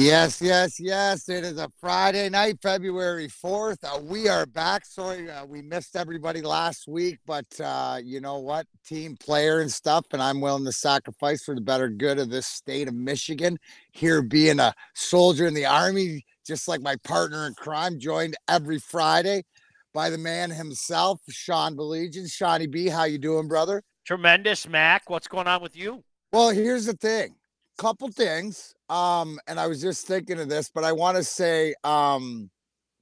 [0.00, 1.28] Yes, yes, yes.
[1.28, 3.84] It is a Friday night, February 4th.
[3.84, 4.86] Uh, we are back.
[4.86, 8.66] Sorry, uh, we missed everybody last week, but uh, you know what?
[8.86, 12.46] Team player and stuff, and I'm willing to sacrifice for the better good of this
[12.46, 13.58] state of Michigan.
[13.92, 18.78] Here, being a soldier in the Army, just like my partner in crime, joined every
[18.78, 19.44] Friday
[19.92, 22.26] by the man himself, Sean Baligian.
[22.26, 23.82] Shawnee B, how you doing, brother?
[24.06, 25.10] Tremendous, Mac.
[25.10, 26.02] What's going on with you?
[26.32, 27.34] Well, here's the thing.
[27.76, 28.74] Couple things.
[28.90, 32.50] Um, and I was just thinking of this, but I want to say um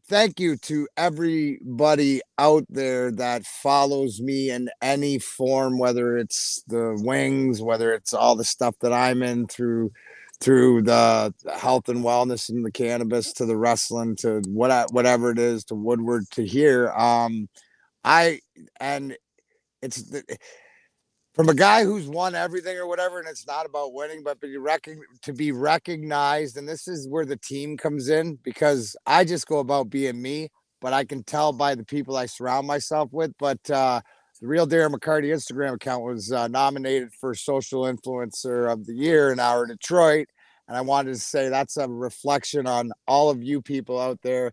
[0.09, 6.99] thank you to everybody out there that follows me in any form, whether it's the
[7.03, 9.93] wings, whether it's all the stuff that I'm in through
[10.41, 15.39] through the health and wellness and the cannabis to the wrestling to what whatever it
[15.39, 16.91] is to Woodward to here.
[16.93, 17.49] Um,
[18.05, 18.41] I
[18.81, 19.17] and
[19.83, 20.25] it's the
[21.39, 24.57] from a guy who's won everything or whatever, and it's not about winning, but be
[24.57, 24.89] rec-
[25.23, 26.57] to be recognized.
[26.57, 30.49] And this is where the team comes in because I just go about being me,
[30.81, 33.35] but I can tell by the people I surround myself with.
[33.39, 34.01] But uh,
[34.41, 39.31] the real Darren McCarty Instagram account was uh, nominated for Social Influencer of the Year
[39.31, 40.27] in Hour Detroit.
[40.67, 44.51] And I wanted to say that's a reflection on all of you people out there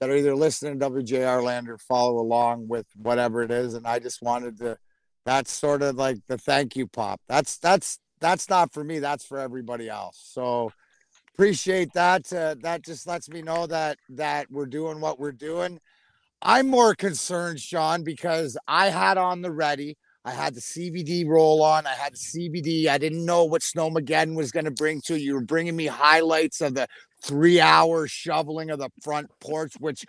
[0.00, 3.74] that are either listening to WJR Land or follow along with whatever it is.
[3.74, 4.76] And I just wanted to
[5.24, 7.20] that's sort of like the thank you pop.
[7.28, 8.98] That's that's that's not for me.
[8.98, 10.20] That's for everybody else.
[10.32, 10.72] So
[11.34, 12.32] appreciate that.
[12.32, 15.80] Uh, that just lets me know that that we're doing what we're doing.
[16.42, 19.96] I'm more concerned, Sean, because I had on the ready.
[20.26, 21.86] I had the CBD roll on.
[21.86, 22.86] I had CBD.
[22.86, 25.26] I didn't know what Snowmageddon was going to bring to you.
[25.26, 26.86] You were bringing me highlights of the
[27.22, 30.04] three hour shoveling of the front porch, which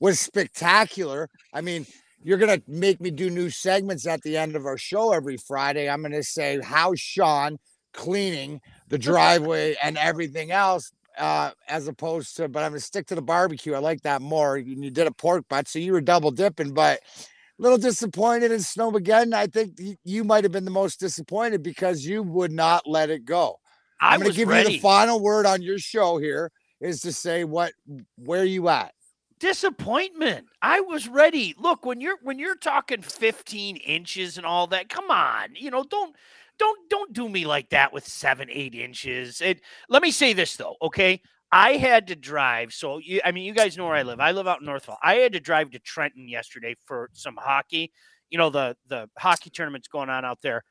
[0.00, 1.28] was spectacular.
[1.52, 1.86] I mean,
[2.26, 5.36] you're going to make me do new segments at the end of our show every
[5.36, 5.88] Friday.
[5.88, 7.56] I'm going to say how's Sean
[7.92, 13.06] cleaning the driveway and everything else, uh, as opposed to, but I'm going to stick
[13.06, 13.74] to the barbecue.
[13.74, 14.58] I like that more.
[14.58, 18.50] You, you did a pork butt, so you were double dipping, but a little disappointed
[18.50, 19.32] in Snowmageddon.
[19.32, 23.24] I think you might have been the most disappointed because you would not let it
[23.24, 23.60] go.
[24.00, 24.72] I am going to give ready.
[24.72, 26.50] you the final word on your show here
[26.80, 27.72] is to say what,
[28.16, 28.95] where you at?
[29.38, 30.46] Disappointment.
[30.62, 31.54] I was ready.
[31.58, 35.84] Look, when you're when you're talking 15 inches and all that, come on, you know,
[35.84, 36.14] don't
[36.58, 39.40] don't don't do me like that with seven, eight inches.
[39.40, 41.20] And let me say this though, okay?
[41.52, 42.72] I had to drive.
[42.72, 44.20] So you, I mean, you guys know where I live.
[44.20, 44.98] I live out in Northville.
[45.02, 47.92] I had to drive to Trenton yesterday for some hockey.
[48.30, 50.64] You know, the the hockey tournament's going on out there.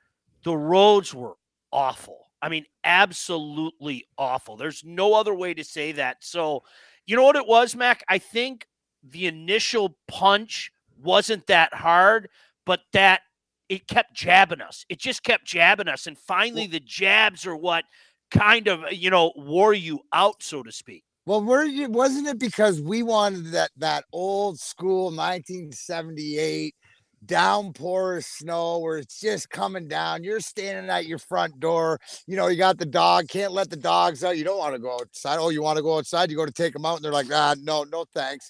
[0.44, 1.36] The roads were
[1.72, 2.26] awful.
[2.42, 4.58] I mean, absolutely awful.
[4.58, 6.18] There's no other way to say that.
[6.20, 6.64] So
[7.06, 8.04] you know what it was, Mac?
[8.10, 8.68] I think
[9.04, 10.72] the initial punch
[11.02, 12.30] wasn't that hard,
[12.66, 13.22] but that
[13.70, 14.86] it kept jabbing us.
[14.90, 16.08] It just kept jabbing us.
[16.08, 17.84] And finally, the jabs are what
[18.32, 21.04] kind of, you know, wore you out, so to speak.
[21.26, 26.76] Well, were you wasn't it because we wanted that that old school 1978
[27.26, 30.24] downpour of snow where it's just coming down.
[30.24, 32.00] You're standing at your front door.
[32.28, 34.38] You know, you got the dog, can't let the dogs out.
[34.38, 35.38] You don't want to go outside.
[35.40, 36.30] Oh, you want to go outside?
[36.30, 38.50] You go to take them out, and they're like, ah, no, no, thanks.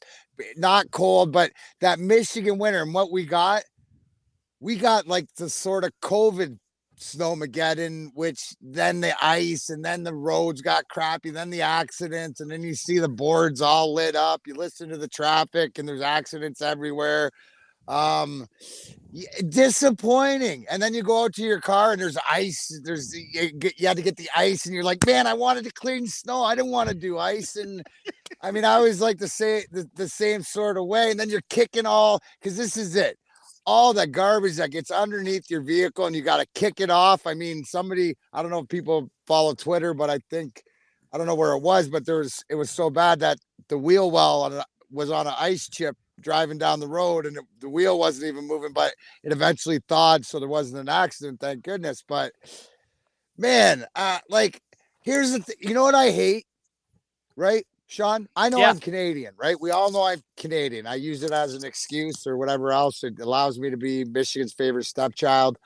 [0.58, 3.64] Not cold, but that Michigan winter and what we got,
[4.60, 6.58] we got like the sort of COVID
[7.00, 12.50] snowmageddon, which then the ice and then the roads got crappy, then the accidents, and
[12.50, 14.42] then you see the boards all lit up.
[14.46, 17.32] You listen to the traffic, and there's accidents everywhere.
[17.88, 18.48] Um,
[19.50, 20.66] disappointing.
[20.70, 22.80] And then you go out to your car and there's ice.
[22.84, 25.72] There's you, you had to get the ice, and you're like, man, I wanted to
[25.72, 26.44] clean snow.
[26.44, 27.56] I didn't want to do ice.
[27.56, 27.84] And
[28.42, 31.12] I mean, I always like to say the, the same sort of way.
[31.12, 33.18] And then you're kicking all because this is it.
[33.68, 37.26] All that garbage that gets underneath your vehicle, and you got to kick it off.
[37.26, 40.62] I mean, somebody, I don't know if people follow Twitter, but I think
[41.12, 43.38] I don't know where it was, but there was it was so bad that
[43.70, 47.70] the wheel well was on an ice chip driving down the road and it, the
[47.70, 48.94] wheel wasn't even moving, but
[49.24, 52.04] it eventually thawed, so there wasn't an accident, thank goodness.
[52.08, 52.34] But
[53.38, 54.62] man, uh, like
[55.02, 56.46] here's the thing, you know what I hate,
[57.36, 57.66] right?
[57.88, 58.70] Sean, I know yeah.
[58.70, 59.60] I'm Canadian, right?
[59.60, 60.88] We all know I'm Canadian.
[60.88, 63.04] I use it as an excuse or whatever else.
[63.04, 65.60] It allows me to be Michigan's favorite stepchild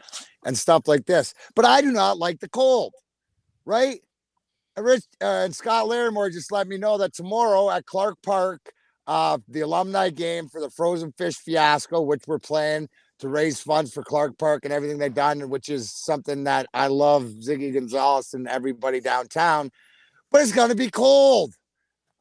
[0.45, 1.33] and stuff like this.
[1.55, 2.93] But I do not like the cold,
[3.65, 4.01] right?
[4.77, 8.71] Rich uh, and Scott Larimore just let me know that tomorrow at Clark Park,
[9.09, 13.91] uh, the alumni game for the Frozen Fish Fiasco, which we're playing to raise funds
[13.91, 18.35] for Clark Park and everything they've done, which is something that I love Ziggy Gonzalez
[18.35, 19.71] and everybody downtown.
[20.29, 21.55] But it's going to be cold.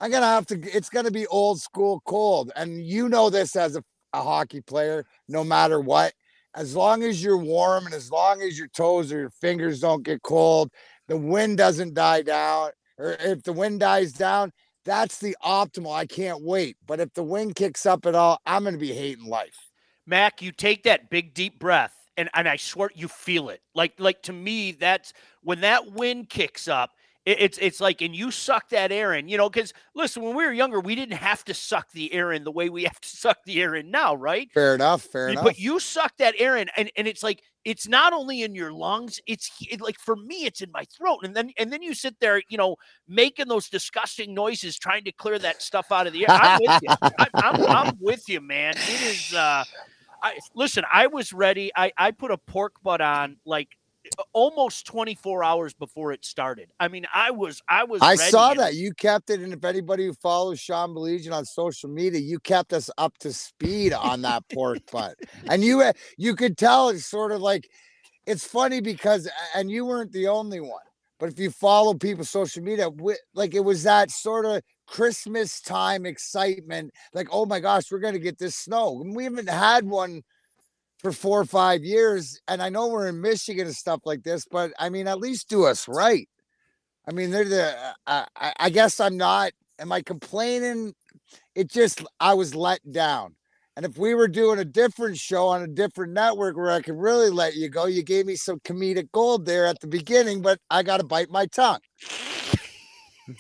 [0.01, 2.53] I'm going to have to, it's going to be old school cold.
[2.57, 6.15] And you know this as a, a hockey player, no matter what.
[6.55, 10.03] As long as you're warm and as long as your toes or your fingers don't
[10.03, 10.71] get cold,
[11.07, 14.53] the wind doesn't die down or if the wind dies down,
[14.89, 15.95] that's the optimal.
[15.95, 16.77] I can't wait.
[16.87, 19.71] But if the wind kicks up at all, I'm going to be hating life.
[20.07, 23.61] Mac, you take that big deep breath and and I swear you feel it.
[23.75, 25.13] Like like to me that's
[25.43, 26.91] when that wind kicks up,
[27.29, 30.45] it's it's like and you suck that air in, you know, because listen, when we
[30.47, 33.09] were younger, we didn't have to suck the air in the way we have to
[33.09, 34.51] suck the air in now, right?
[34.53, 35.45] Fair enough, fair enough.
[35.45, 38.73] But you suck that air in, and, and it's like it's not only in your
[38.73, 41.19] lungs, it's it, like for me, it's in my throat.
[41.23, 42.77] And then and then you sit there, you know,
[43.07, 46.31] making those disgusting noises, trying to clear that stuff out of the air.
[46.31, 46.95] I'm with you.
[47.03, 48.75] I, I'm, I'm with you, man.
[48.77, 49.65] It is uh
[50.23, 51.71] I listen, I was ready.
[51.77, 53.69] I, I put a pork butt on like
[54.33, 56.71] almost 24 hours before it started.
[56.81, 59.41] I mean, I was, I was, I saw that you kept it.
[59.41, 63.33] And if anybody who follows Sean Baligian on social media, you kept us up to
[63.33, 65.17] speed on that pork butt.
[65.49, 67.69] And you, uh, you could tell it's sort of like,
[68.27, 70.83] it's funny because, and you weren't the only one,
[71.19, 72.89] but if you follow people's social media,
[73.35, 78.15] like it was that sort of Christmas time excitement, like, oh my gosh, we're going
[78.15, 79.01] to get this snow.
[79.01, 80.23] And we haven't had one
[80.99, 82.41] for four or five years.
[82.49, 85.49] And I know we're in Michigan and stuff like this, but I mean, at least
[85.49, 86.29] do us right.
[87.09, 90.95] I mean, they're the, I, I guess I'm not, am I complaining?
[91.55, 93.35] It just, I was let down.
[93.79, 96.97] And if we were doing a different show on a different network where I could
[96.97, 100.59] really let you go, you gave me some comedic gold there at the beginning, but
[100.69, 101.79] I got to bite my tongue.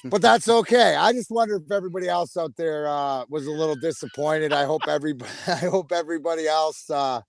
[0.05, 0.95] but that's okay.
[0.95, 4.53] I just wonder if everybody else out there uh, was a little disappointed.
[4.53, 7.21] I hope everybody, I hope everybody else, uh,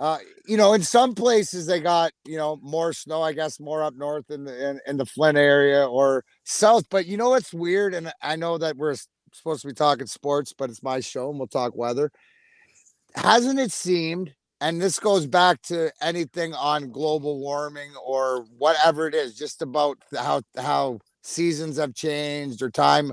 [0.00, 3.22] uh, you know, in some places they got you know more snow.
[3.22, 6.84] I guess more up north in the in, in the Flint area or south.
[6.90, 8.96] But you know what's weird, and I know that we're
[9.32, 12.10] supposed to be talking sports, but it's my show and we'll talk weather.
[13.14, 14.34] Hasn't it seemed?
[14.60, 19.98] And this goes back to anything on global warming or whatever it is, just about
[20.16, 23.12] how how seasons have changed or time.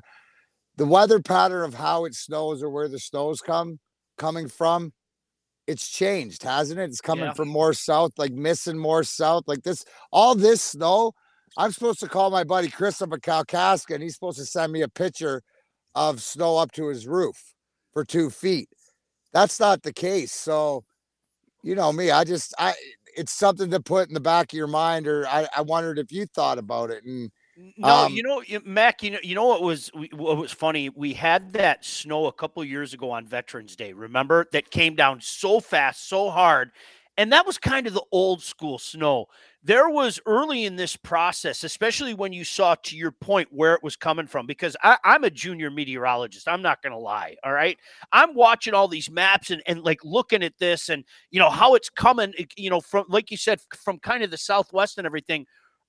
[0.77, 3.79] The weather pattern of how it snows or where the snows come
[4.17, 4.93] coming from
[5.71, 6.83] it's changed, hasn't it?
[6.83, 7.33] It's coming yeah.
[7.33, 9.85] from more south, like missing more south, like this.
[10.11, 11.13] All this snow.
[11.57, 14.71] I'm supposed to call my buddy Chris up at Kalkaska, and he's supposed to send
[14.71, 15.41] me a picture
[15.95, 17.55] of snow up to his roof
[17.93, 18.69] for two feet.
[19.33, 20.31] That's not the case.
[20.31, 20.83] So,
[21.63, 22.73] you know me, I just I
[23.17, 26.11] it's something to put in the back of your mind, or I, I wondered if
[26.11, 27.31] you thought about it and
[27.77, 29.03] no, um, you know, Mac.
[29.03, 30.89] You know, you know what was what was funny?
[30.89, 33.93] We had that snow a couple years ago on Veterans Day.
[33.93, 36.71] Remember that came down so fast, so hard,
[37.17, 39.27] and that was kind of the old school snow.
[39.63, 43.83] There was early in this process, especially when you saw, to your point, where it
[43.83, 44.47] was coming from.
[44.47, 46.47] Because I, I'm a junior meteorologist.
[46.47, 47.35] I'm not going to lie.
[47.43, 47.77] All right,
[48.11, 51.75] I'm watching all these maps and and like looking at this, and you know how
[51.75, 52.33] it's coming.
[52.57, 55.45] You know, from like you said, from kind of the southwest and everything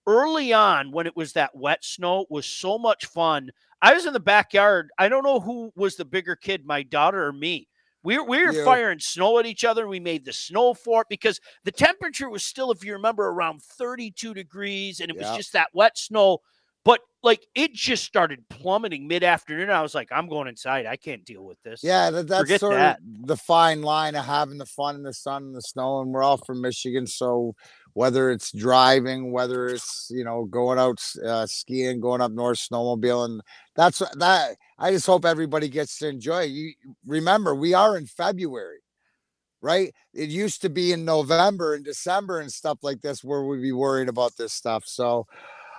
[0.06, 3.50] early on when it was that wet snow was so much fun.
[3.80, 4.90] I was in the backyard.
[4.98, 7.68] I don't know who was the bigger kid, my daughter or me.
[8.04, 8.64] We were, we were yeah.
[8.64, 9.86] firing snow at each other.
[9.86, 14.34] We made the snow fort because the temperature was still, if you remember, around 32
[14.34, 16.38] degrees and it was just that wet snow.
[16.84, 19.70] But like it just started plummeting mid afternoon.
[19.70, 20.84] I was like, I'm going inside.
[20.84, 21.80] I can't deal with this.
[21.84, 22.98] Yeah, that, that's Forget sort that.
[22.98, 26.00] of the fine line of having the fun in the sun and the snow.
[26.00, 27.06] And we're all from Michigan.
[27.06, 27.54] So
[27.94, 33.40] whether it's driving, whether it's you know going out uh, skiing, going up north snowmobiling.
[33.76, 34.56] That's that.
[34.78, 36.42] I just hope everybody gets to enjoy.
[36.42, 36.72] You
[37.06, 38.78] remember, we are in February,
[39.60, 39.94] right?
[40.14, 43.72] It used to be in November and December and stuff like this where we'd be
[43.72, 44.84] worried about this stuff.
[44.86, 45.26] So.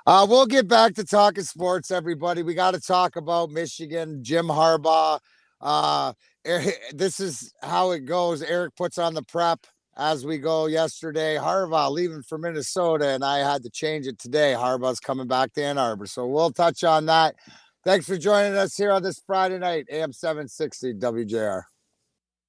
[0.05, 2.43] Uh, we'll get back to talking sports, everybody.
[2.43, 5.17] We got to talk about Michigan, Jim Harbaugh.
[5.61, 6.11] Uh,
[6.93, 8.41] this is how it goes.
[8.41, 9.65] Eric puts on the prep
[9.97, 11.35] as we go yesterday.
[11.35, 14.53] Harbaugh leaving for Minnesota, and I had to change it today.
[14.57, 16.05] Harbaugh's coming back to Ann Arbor.
[16.05, 17.35] So we'll touch on that.
[17.83, 21.63] Thanks for joining us here on this Friday night, AM 760 WJR.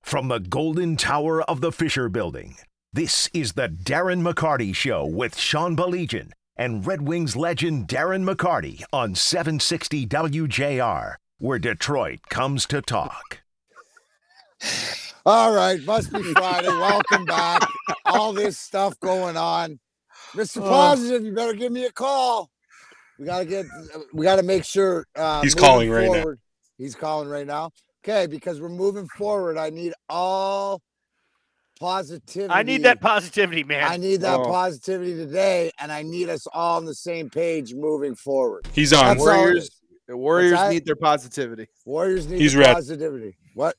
[0.02, 2.56] From the Golden Tower of the Fisher Building,
[2.92, 8.84] this is the Darren McCarty Show with Sean Baligian and Red Wings legend Darren McCarty
[8.92, 13.40] on 760 WJR, where Detroit comes to talk.
[15.26, 16.68] All right, must be Friday.
[16.68, 17.66] Welcome back.
[18.04, 19.80] All this stuff going on.
[20.34, 20.60] Mr.
[20.60, 22.50] Positive, you better give me a call.
[23.18, 23.64] We gotta get
[24.12, 26.34] we gotta make sure uh he's calling forward, right now.
[26.76, 27.70] He's calling right now.
[28.04, 29.56] Okay, because we're moving forward.
[29.56, 30.82] I need all
[31.80, 32.52] positivity.
[32.52, 33.84] I need that positivity, man.
[33.90, 34.44] I need that oh.
[34.44, 38.66] positivity today, and I need us all on the same page moving forward.
[38.74, 39.06] He's on.
[39.06, 39.70] That's Warriors.
[40.06, 41.68] The Warriors need their positivity.
[41.86, 43.38] Warriors need He's positivity.
[43.54, 43.74] What?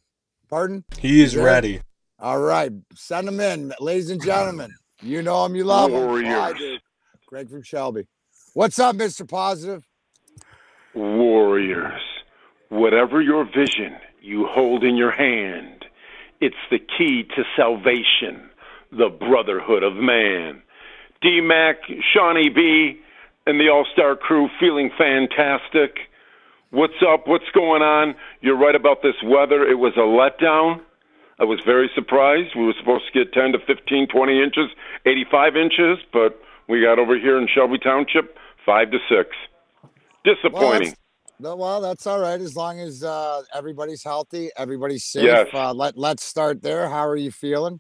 [0.49, 0.83] Pardon?
[0.99, 1.81] He is ready.
[2.19, 2.71] All right.
[2.93, 4.71] Send him in, ladies and gentlemen.
[5.01, 6.25] You know him, you love him.
[6.25, 6.77] I do.
[7.27, 8.07] Greg from Shelby.
[8.53, 9.27] What's up, Mr.
[9.27, 9.85] Positive?
[10.93, 12.01] Warriors,
[12.69, 15.85] whatever your vision you hold in your hand,
[16.39, 18.49] it's the key to salvation,
[18.91, 20.61] the brotherhood of man.
[21.21, 21.77] D Mac,
[22.13, 23.01] Shawnee B,
[23.45, 25.97] and the All Star crew feeling fantastic.
[26.75, 27.25] What's up?
[27.25, 28.15] What's going on?
[28.41, 29.63] You're right about this weather.
[29.63, 30.81] It was a letdown.
[31.39, 32.49] I was very surprised.
[32.53, 34.67] We were supposed to get 10 to 15, 20 inches,
[35.05, 39.29] 85 inches, but we got over here in Shelby Township 5 to 6.
[40.25, 40.93] Disappointing.
[41.39, 45.23] Well, well, that's all right as long as uh, everybody's healthy, everybody's safe.
[45.23, 45.47] Yes.
[45.53, 46.89] Uh, let Let's start there.
[46.89, 47.79] How are you feeling?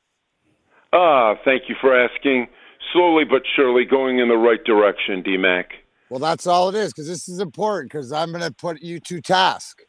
[0.93, 2.47] Ah, thank you for asking.
[2.93, 5.65] Slowly but surely going in the right direction, DMAC.
[6.09, 8.99] Well, that's all it is because this is important because I'm going to put you
[9.01, 9.79] to task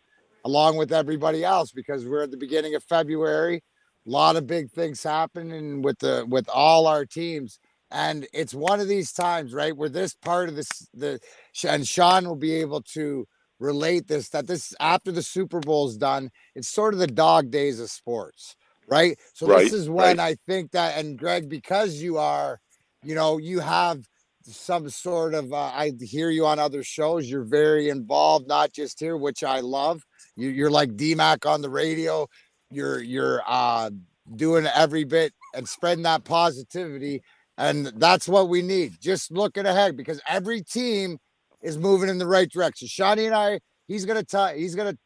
[0.45, 3.63] along with everybody else because we're at the beginning of February.
[4.07, 7.59] A lot of big things happening with the with all our teams.
[7.91, 11.21] And it's one of these times, right, where this part of this the
[11.69, 13.27] and Sean will be able to
[13.59, 17.51] relate this that this after the Super Bowl is done, it's sort of the dog
[17.51, 18.57] days of sports,
[18.89, 19.19] right?
[19.35, 20.21] So Right, this is when right.
[20.21, 22.61] I think that and Greg, because you are,
[23.03, 24.05] you know, you have
[24.47, 27.29] some sort of uh, I hear you on other shows.
[27.29, 30.03] You're very involved, not just here, which I love.
[30.37, 32.29] You, you're like DMAC on the radio.
[32.71, 33.91] You're you're uh,
[34.35, 37.23] doing every bit and spreading that positivity,
[37.59, 38.95] and that's what we need.
[39.01, 41.19] Just looking ahead because every team
[41.63, 42.89] is moving in the right direction.
[42.89, 44.97] Shawnee and I, he's gonna tell he's gonna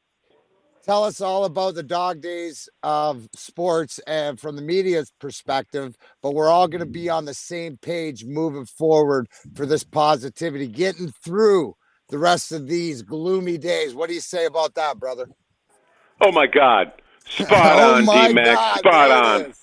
[0.91, 6.35] tell us all about the dog days of sports and from the media's perspective but
[6.35, 7.15] we're all going to be mm.
[7.15, 11.77] on the same page moving forward for this positivity getting through
[12.09, 13.95] the rest of these gloomy days.
[13.95, 15.29] What do you say about that brother?
[16.21, 16.91] Oh my God.
[17.29, 19.55] Spot Oh on, d-max God, Spot on.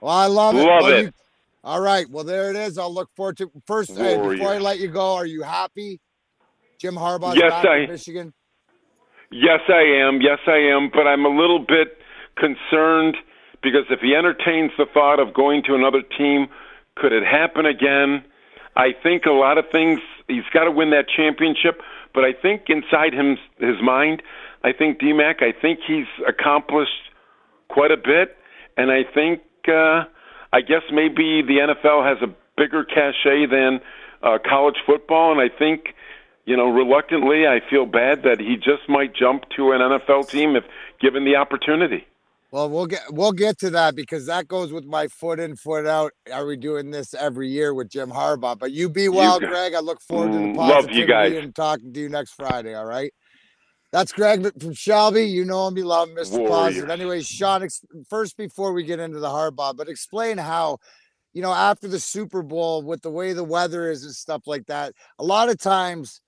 [0.00, 0.58] well i love it.
[0.58, 1.04] Love Well, it.
[1.06, 1.12] you-
[1.64, 2.08] all right.
[2.08, 2.78] Well there it is.
[2.78, 6.00] I'll look forward to first hey, before i let you go are you happy?
[6.78, 8.32] Jim harbaugh's Yes, back I- in michigan
[9.34, 10.22] Yes, I am.
[10.22, 10.90] Yes, I am.
[10.94, 11.98] But I'm a little bit
[12.36, 13.16] concerned
[13.64, 16.46] because if he entertains the thought of going to another team,
[16.94, 18.22] could it happen again?
[18.76, 19.98] I think a lot of things.
[20.28, 21.80] He's got to win that championship.
[22.14, 24.22] But I think inside him, his mind,
[24.62, 25.42] I think DMAC.
[25.42, 27.10] I think he's accomplished
[27.68, 28.36] quite a bit,
[28.76, 30.04] and I think uh,
[30.52, 33.80] I guess maybe the NFL has a bigger cachet than
[34.22, 35.86] uh, college football, and I think
[36.44, 40.56] you know reluctantly I feel bad that he just might jump to an NFL team
[40.56, 40.64] if
[41.00, 42.06] given the opportunity.
[42.50, 45.86] Well, we'll get we'll get to that because that goes with my foot in, foot
[45.86, 46.12] out.
[46.32, 48.56] Are we doing this every year with Jim Harbaugh?
[48.56, 49.74] But you be well, gu- Greg.
[49.74, 51.44] I look forward to the Mm, love you positivity guys.
[51.44, 52.74] and talking to you next Friday.
[52.74, 53.12] All right.
[53.90, 55.24] That's Greg from Shelby.
[55.24, 56.48] You know him, you love him, Mr.
[56.48, 56.90] Positive.
[56.90, 60.78] Anyway, Sean, ex- first before we get into the Harbaugh, but explain how,
[61.32, 64.66] you know, after the Super Bowl, with the way the weather is and stuff like
[64.66, 66.20] that, a lot of times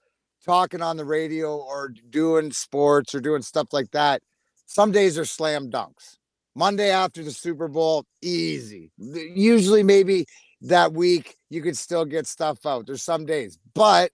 [0.47, 4.23] talking on the radio or doing sports or doing stuff like that,
[4.67, 6.17] some days are slam dunks.
[6.55, 8.91] Monday after the Super Bowl, easy.
[8.97, 10.27] Usually, maybe
[10.63, 12.87] that week you could still get stuff out.
[12.87, 14.11] There's some days, but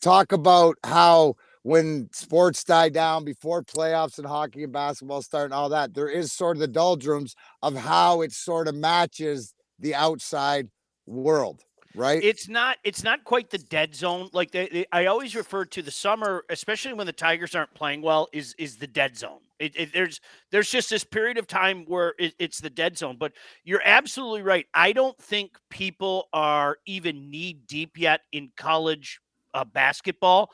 [0.00, 5.54] talk about how when sports die down before playoffs and hockey and basketball start and
[5.54, 9.94] all that, there is sort of the doldrums of how it sort of matches the
[9.94, 10.68] outside
[11.06, 11.62] world,
[11.94, 12.22] right?
[12.22, 15.82] it's not it's not quite the dead zone like they, they- i always refer to
[15.82, 19.38] the summer especially when the tigers aren't playing well is is the dead zone.
[19.58, 23.16] It, it- there's there's just this period of time where it, it's the dead zone
[23.18, 23.32] but
[23.64, 24.66] you're absolutely right.
[24.74, 29.20] I don't think people are even knee deep yet in college
[29.54, 30.50] uh, basketball.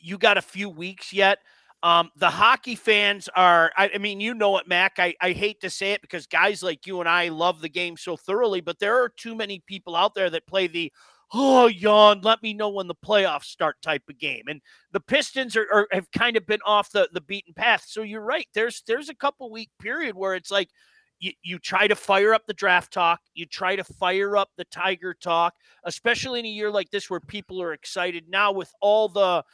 [0.00, 1.38] You got a few weeks yet
[1.84, 4.94] um, the hockey fans are, I, I mean, you know it, Mac.
[4.98, 7.98] I, I hate to say it because guys like you and I love the game
[7.98, 10.90] so thoroughly, but there are too many people out there that play the,
[11.34, 14.44] oh, yawn, let me know when the playoffs start type of game.
[14.48, 14.62] And
[14.92, 17.84] the Pistons are, are have kind of been off the, the beaten path.
[17.86, 18.46] So you're right.
[18.54, 20.70] There's there's a couple week period where it's like
[21.18, 24.64] you, you try to fire up the draft talk, you try to fire up the
[24.64, 25.52] Tiger talk,
[25.84, 29.44] especially in a year like this where people are excited now with all the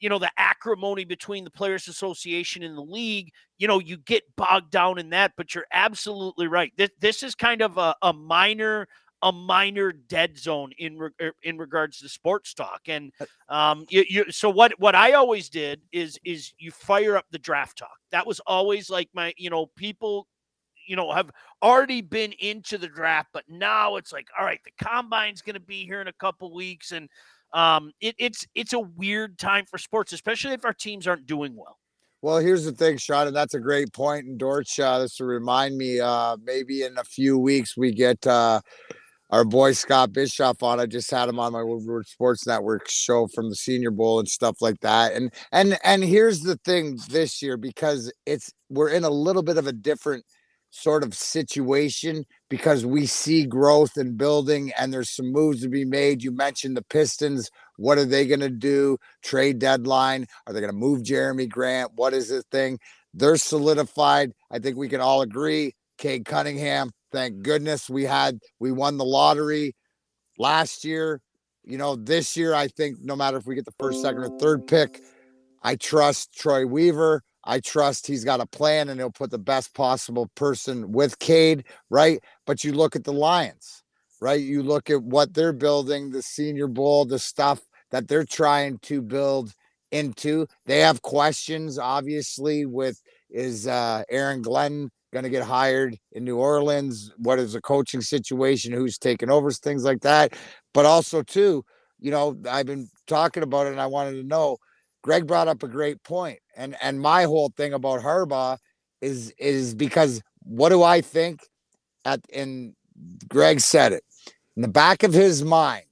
[0.00, 4.22] you know the acrimony between the players association and the league you know you get
[4.36, 6.72] bogged down in that but you're absolutely right.
[6.76, 8.88] This, this is kind of a, a minor
[9.22, 13.12] a minor dead zone in re- er, in regards to sports talk and
[13.48, 17.38] um you, you so what what i always did is is you fire up the
[17.38, 17.96] draft talk.
[18.10, 20.28] That was always like my you know people
[20.86, 21.30] you know have
[21.62, 25.60] already been into the draft but now it's like all right the combine's going to
[25.60, 27.08] be here in a couple weeks and
[27.56, 31.56] um, it, it's it's a weird time for sports, especially if our teams aren't doing
[31.56, 31.78] well.
[32.20, 34.26] Well, here's the thing, Sean, and that's a great point.
[34.26, 38.26] And Dortch, uh, this to remind me, uh, maybe in a few weeks we get
[38.26, 38.60] uh,
[39.30, 40.80] our boy Scott Bischoff on.
[40.80, 44.28] I just had him on my Woodward Sports Network show from the Senior Bowl and
[44.28, 45.14] stuff like that.
[45.14, 49.56] And and and here's the thing this year because it's we're in a little bit
[49.56, 50.24] of a different
[50.76, 55.84] sort of situation because we see growth and building and there's some moves to be
[55.84, 56.22] made.
[56.22, 57.50] You mentioned the Pistons.
[57.76, 58.98] What are they going to do?
[59.22, 60.26] Trade deadline.
[60.46, 61.92] Are they going to move Jerami Grant?
[61.94, 62.78] What is the thing?
[63.14, 64.32] They're solidified.
[64.50, 65.74] I think we can all agree.
[65.98, 69.74] Cade Cunningham, thank goodness we had, we won the lottery
[70.38, 71.22] last year.
[71.64, 74.38] You know, this year, I think no matter if we get the first, second, or
[74.38, 75.00] third pick,
[75.62, 77.22] I trust Troy Weaver.
[77.46, 81.64] I trust he's got a plan and he'll put the best possible person with Cade,
[81.90, 82.20] right?
[82.46, 83.82] But you look at the Lions,
[84.20, 84.40] right?
[84.40, 87.60] You look at what they're building, the senior bowl, the stuff
[87.90, 89.52] that they're trying to build
[89.92, 90.46] into.
[90.66, 93.00] They have questions, obviously, with
[93.30, 97.12] is uh Aaron Glenn going to get hired in New Orleans?
[97.16, 98.72] What is the coaching situation?
[98.72, 99.50] Who's taking over?
[99.50, 100.34] Things like that.
[100.74, 101.64] But also, too,
[101.98, 104.58] you know, I've been talking about it and I wanted to know
[105.02, 108.58] Greg brought up a great point, and and my whole thing about Harbaugh
[109.00, 111.40] is is because what do I think?
[112.04, 112.74] At and
[113.28, 114.04] Greg said it
[114.56, 115.84] in the back of his mind,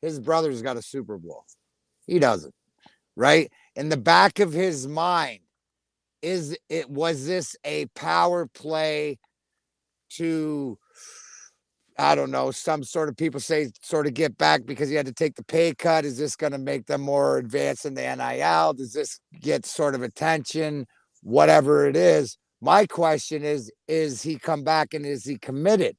[0.00, 1.44] his brother's got a Super Bowl.
[2.06, 2.54] He doesn't,
[3.14, 3.52] right?
[3.76, 5.40] In the back of his mind,
[6.22, 9.18] is it was this a power play
[10.10, 10.78] to
[12.00, 15.04] I don't know, some sort of people say sort of get back because he had
[15.06, 16.06] to take the pay cut.
[16.06, 18.72] Is this going to make them more advanced in the NIL?
[18.72, 20.86] Does this get sort of attention?
[21.22, 22.38] Whatever it is.
[22.62, 25.96] My question is, is he come back and is he committed?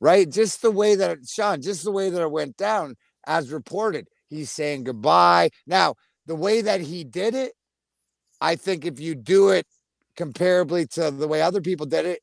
[0.00, 0.28] Right?
[0.28, 4.08] Just the way that Sean, just the way that it went down as reported.
[4.28, 5.50] He's saying goodbye.
[5.66, 5.94] Now,
[6.26, 7.52] the way that he did it,
[8.40, 9.66] I think if you do it
[10.18, 12.20] comparably to the way other people did it,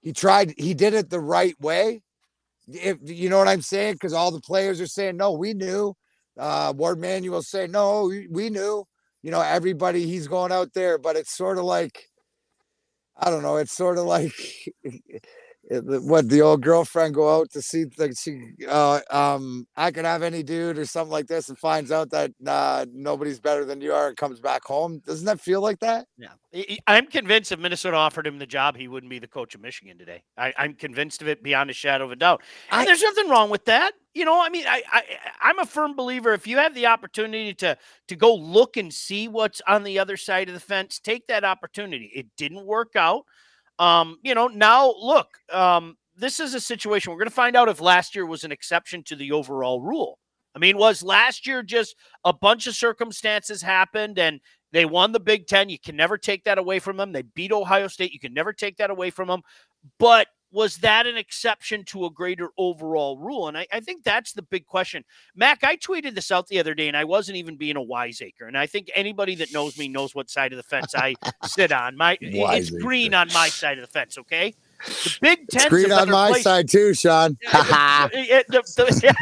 [0.00, 2.00] he tried, he did it the right way
[2.68, 5.94] if you know what I'm saying, because all the players are saying, no, we knew.
[6.38, 8.84] Uh, Warde Manuel say, no, we knew.
[9.22, 12.04] You know, everybody he's going out there, but it's sort of like,
[13.16, 14.32] I don't know, it's sort of like
[15.70, 20.22] what the old girlfriend go out to see like she uh um I could have
[20.22, 23.92] any dude or something like this and finds out that uh nobody's better than you
[23.92, 25.02] are and comes back home.
[25.06, 26.06] Doesn't that feel like that?
[26.16, 26.28] Yeah.
[26.86, 29.98] I'm convinced if Minnesota offered him the job, he wouldn't be the coach of Michigan
[29.98, 30.22] today.
[30.38, 32.42] I, am convinced of it beyond a shadow of a doubt.
[32.70, 33.92] And I, there's nothing wrong with that.
[34.14, 35.02] You know, I mean, I, I
[35.42, 37.76] I'm a firm believer if you have the opportunity to
[38.08, 41.44] to go look and see what's on the other side of the fence, take that
[41.44, 42.10] opportunity.
[42.14, 43.26] It didn't work out.
[43.78, 47.68] Um, you know, now look, um, this is a situation we're going to find out
[47.68, 50.18] if last year was an exception to the overall rule.
[50.54, 54.40] I mean, was last year just a bunch of circumstances happened and
[54.72, 55.68] they won the Big Ten?
[55.68, 57.12] You can never take that away from them.
[57.12, 58.12] They beat Ohio State.
[58.12, 59.42] You can never take that away from them.
[59.98, 63.48] But was that an exception to a greater overall rule?
[63.48, 65.04] And I, I, think that's the big question.
[65.34, 68.46] Mac, I tweeted this out the other day, and I wasn't even being a wiseacre.
[68.46, 71.70] And I think anybody that knows me knows what side of the fence I sit
[71.72, 71.96] on.
[71.96, 74.16] My it's green on my side of the fence.
[74.18, 74.54] Okay.
[74.86, 76.44] The Big Ten green on my place.
[76.44, 77.36] side too, Sean.
[77.52, 79.14] the, the, the,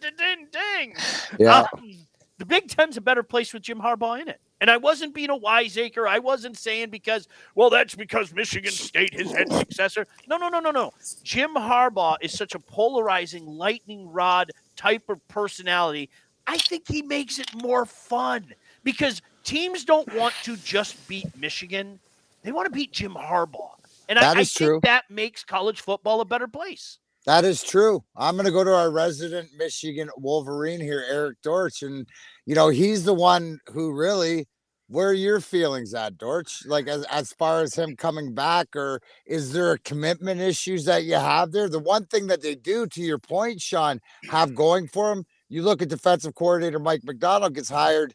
[0.16, 0.94] ding ding.
[1.38, 1.60] Yeah.
[1.60, 1.96] Um,
[2.38, 4.40] the Big Ten's a better place with Jim Harbaugh in it.
[4.64, 6.08] And I wasn't being a wiseacre.
[6.08, 10.06] I wasn't saying because, well, that's because Michigan State has had successor.
[10.26, 10.90] No, no, no, no, no.
[11.22, 16.08] Jim Harbaugh is such a polarizing lightning rod type of personality.
[16.46, 22.00] I think he makes it more fun because teams don't want to just beat Michigan.
[22.42, 23.74] They want to beat Jim Harbaugh.
[24.08, 24.80] And that I, I think true.
[24.82, 27.00] that makes college football a better place.
[27.26, 28.02] That is true.
[28.16, 32.06] I'm going to go to our resident Michigan Wolverine here, Eric Dortch, and
[32.46, 34.46] you know he's the one who really.
[34.88, 36.66] Where are your feelings at, Dortch?
[36.66, 41.04] Like as as far as him coming back, or is there a commitment issues that
[41.04, 41.68] you have there?
[41.68, 45.24] The one thing that they do, to your point, Sean, have going for him.
[45.48, 48.14] You look at defensive coordinator Mike Macdonald gets hired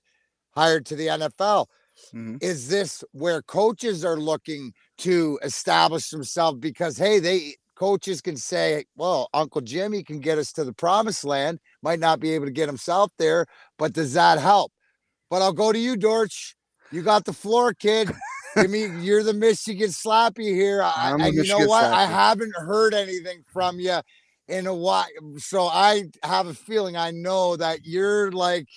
[0.52, 1.66] hired to the NFL.
[2.14, 2.38] Mm-hmm.
[2.42, 8.86] Is this where coaches are looking to establish themselves because hey, they coaches can say,
[8.96, 12.52] well, Uncle Jimmy can get us to the promised land, might not be able to
[12.52, 13.46] get himself there,
[13.78, 14.72] but does that help?
[15.30, 16.56] But I'll go to you, Dortch.
[16.92, 18.12] You got the floor, kid.
[18.56, 20.82] I mean, you're the Michigan Slappy here.
[20.82, 21.84] I, and you know what?
[21.86, 21.94] Slappy.
[21.94, 24.00] I haven't heard anything from you
[24.48, 25.06] in a while.
[25.38, 28.68] So I have a feeling I know that you're like,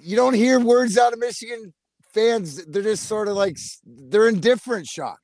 [0.00, 1.72] you don't hear words out of Michigan
[2.12, 2.64] fans.
[2.66, 5.18] They're just sort of like, they're indifferent, shock.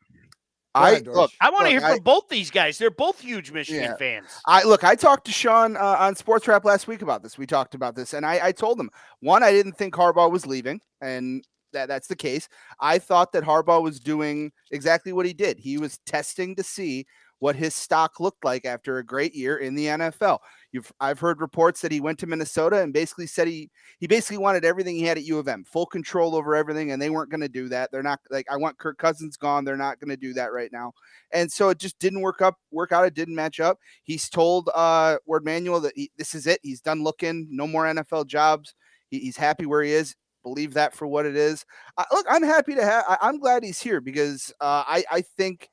[0.74, 1.32] I look.
[1.40, 2.78] I want to hear from I, both these guys.
[2.78, 3.96] They're both huge Michigan yeah.
[3.96, 4.28] fans.
[4.46, 4.84] I look.
[4.84, 7.36] I talked to Sean uh, on Sports Wrap last week about this.
[7.36, 8.88] We talked about this, and I, I told him
[9.18, 9.42] one.
[9.42, 12.48] I didn't think Harbaugh was leaving, and that that's the case.
[12.80, 15.58] I thought that Harbaugh was doing exactly what he did.
[15.58, 17.06] He was testing to see
[17.40, 20.38] what his stock looked like after a great year in the NFL.
[20.72, 24.38] You've I've heard reports that he went to Minnesota and basically said he he basically
[24.38, 27.30] wanted everything he had at U of M, full control over everything, and they weren't
[27.30, 27.90] going to do that.
[27.90, 29.64] They're not like I want Kirk Cousins gone.
[29.64, 30.92] They're not going to do that right now,
[31.32, 33.06] and so it just didn't work up, work out.
[33.06, 33.78] It didn't match up.
[34.04, 36.60] He's told uh, Warde Manuel that he, this is it.
[36.62, 37.48] He's done looking.
[37.50, 38.74] No more NFL jobs.
[39.08, 40.14] He, he's happy where he is.
[40.42, 41.64] Believe that for what it is.
[41.96, 43.04] Uh, look, I'm happy to have.
[43.08, 45.68] I, am glad he's here because uh, I I think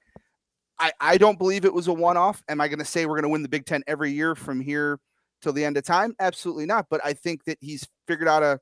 [0.79, 2.43] I, I don't believe it was a one off.
[2.49, 4.59] Am I going to say we're going to win the Big Ten every year from
[4.59, 4.99] here
[5.41, 6.15] till the end of time?
[6.19, 6.87] Absolutely not.
[6.89, 8.59] But I think that he's figured out a,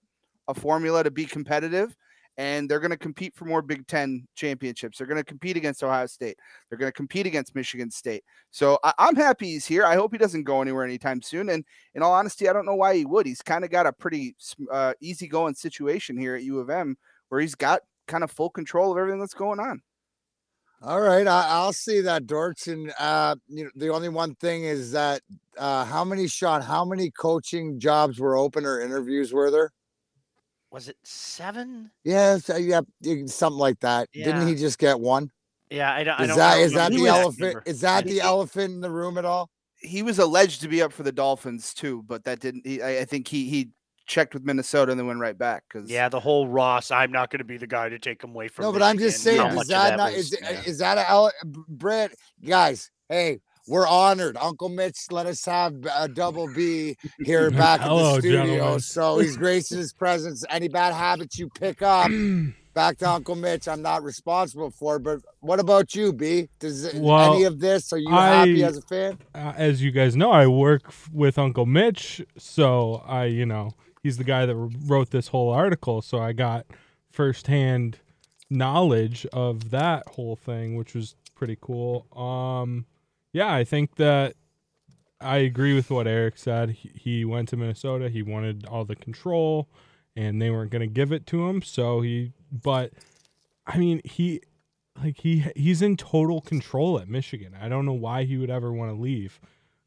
[0.48, 1.96] a formula to be competitive
[2.38, 4.98] and they're going to compete for more Big Ten championships.
[4.98, 6.38] They're going to compete against Ohio State.
[6.70, 8.24] They're going to compete against Michigan State.
[8.52, 9.86] So I, am happy he's here.
[9.86, 11.50] I hope he doesn't go anywhere anytime soon.
[11.50, 13.26] And in all honesty, I don't know why he would.
[13.26, 14.36] He's kind of got a pretty
[14.72, 16.98] uh, easygoing situation here at U of M
[17.30, 19.82] where he's got kind of full control of everything that's going on.
[20.82, 22.68] All right, I, will see that, Dortch.
[22.68, 25.22] And uh, you know, the only one thing is that
[25.58, 29.72] uh, how many Sean, how many coaching jobs were open or interviews were there?
[30.76, 31.90] Was it seven?
[32.04, 32.82] Yes, uh, yeah,
[33.28, 34.10] something like that.
[34.14, 34.26] Yeah.
[34.26, 35.32] Didn't he just get one?
[35.70, 36.20] Yeah, I don't.
[36.20, 37.64] Is I don't, that is that the elephant?
[37.66, 39.50] Is that the elephant in the room at all?
[39.78, 42.68] He was alleged to be up for the Dolphins too, but that didn't.
[42.68, 43.70] He, I, I think he he
[44.06, 45.64] checked with Minnesota and then went right back.
[45.70, 48.32] Because yeah, the whole Ross, I'm not going to be the guy to take him
[48.32, 48.66] away from.
[48.66, 50.62] No, but I'm just saying, is that, that not was, is, yeah.
[50.66, 51.32] is that a
[51.70, 52.12] Brett
[52.46, 52.92] guys?
[53.08, 54.38] Hey, we're honored.
[54.38, 58.46] Uncle Mitch let us have a double B here back Hello, in the studio.
[58.46, 58.80] Gentlemen.
[58.80, 60.44] So he's gracing his presence.
[60.50, 62.12] Any bad habits you pick up,
[62.74, 63.68] back to Uncle Mitch.
[63.68, 65.00] I'm not responsible for.
[65.00, 66.50] But what about you, B?
[66.60, 67.92] Does well, any of this?
[67.92, 69.18] Are you I, happy as a fan?
[69.34, 73.72] Uh, as you guys know, I work with Uncle Mitch, so I, you know,
[74.04, 76.66] he's the guy that wrote this whole article, so I got
[77.12, 78.00] firsthand
[78.50, 82.06] knowledge of that whole thing, which was pretty cool.
[82.16, 82.86] Um,
[83.36, 84.38] yeah, I think that
[85.20, 86.70] I agree with what Eric said.
[86.70, 88.08] He, went to Minnesota.
[88.08, 89.68] He wanted all the control,
[90.16, 91.62] and they weren't going to give it to him.
[91.62, 92.94] So he, but
[93.68, 94.40] I mean, he,
[95.04, 97.58] like he, he's in total control at Michigan.
[97.62, 99.42] I don't know why he would ever want to leave,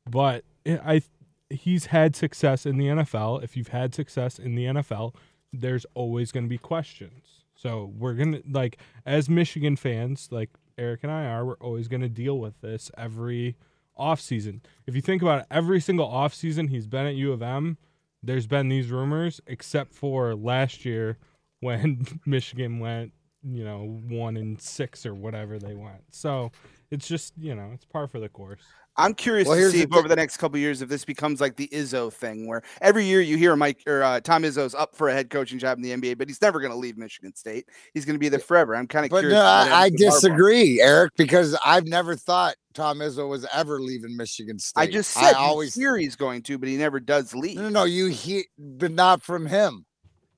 [0.04, 1.00] but I
[1.48, 3.42] he's had success in the NFL.
[3.42, 5.14] If you've had success in the NFL,
[5.54, 7.44] there's always going to be questions.
[7.54, 11.88] So we're going to like as Michigan fans, like Eric and I are, we're always
[11.88, 13.56] going to deal with this every
[13.98, 14.60] offseason.
[14.86, 17.76] If you think about it, every single offseason he's been at U of M,
[18.22, 21.18] there's been these rumors except for last year
[21.60, 23.12] when Michigan went,
[23.42, 26.02] you know, 1 and 6 or whatever they went.
[26.10, 26.52] So,
[26.90, 28.62] it's just, you know, it's par for the course.
[28.98, 31.56] I'm curious well, to see if over the next couple years if this becomes like
[31.56, 35.08] the Izzo thing, where every year you hear Mike or uh, Tom Izzo's up for
[35.08, 37.68] a head coaching job in the NBA, but he's never going to leave Michigan State.
[37.94, 38.74] He's going to be there forever.
[38.74, 39.32] I'm kind of curious.
[39.32, 44.58] No, I, I disagree, Eric, because I've never thought Tom Izzo was ever leaving Michigan
[44.58, 44.80] State.
[44.80, 47.56] I just said I always hear he's going to, but he never does leave.
[47.56, 49.86] No, no, you he, but not from him.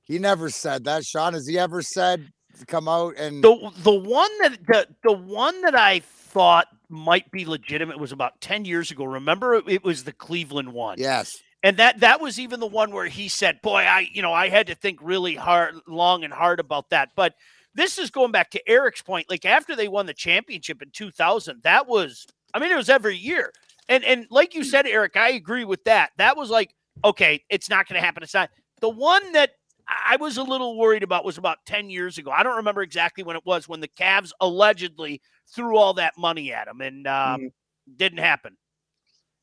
[0.03, 1.07] He never said that.
[1.07, 5.13] Sean, has he ever said to come out and the the one that the the
[5.13, 9.05] one that I thought might be legitimate was about 10 years ago.
[9.05, 10.97] Remember it was the Cleveland one.
[10.99, 11.41] Yes.
[11.63, 14.49] And that that was even the one where he said, "Boy, I you know, I
[14.49, 17.35] had to think really hard long and hard about that." But
[17.75, 19.29] this is going back to Eric's point.
[19.29, 23.17] Like after they won the championship in 2000, that was I mean, it was every
[23.17, 23.53] year.
[23.89, 26.13] And and like you said, Eric, I agree with that.
[26.17, 28.23] That was like, okay, it's not going to happen.
[28.23, 28.51] It's not.
[28.81, 29.51] The one that
[29.91, 32.31] I was a little worried about was about 10 years ago.
[32.31, 35.21] I don't remember exactly when it was when the Cavs allegedly
[35.55, 37.53] threw all that money at him and um, mm.
[37.97, 38.57] didn't happen.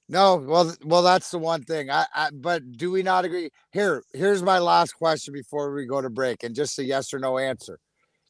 [0.09, 1.89] No, well, well, that's the one thing.
[1.89, 3.49] I, I, but do we not agree?
[3.71, 7.19] Here, here's my last question before we go to break, and just a yes or
[7.19, 7.77] no answer: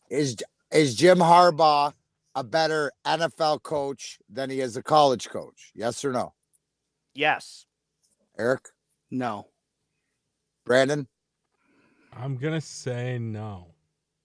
[0.10, 0.38] is
[0.72, 1.94] is Jim Harbaugh
[2.34, 5.72] a better NFL coach than he is a college coach?
[5.76, 6.34] Yes or no?
[7.14, 7.68] Yes.
[8.40, 8.70] Eric?
[9.12, 9.48] No.
[10.66, 11.08] Brandon?
[12.20, 13.68] I'm gonna say no.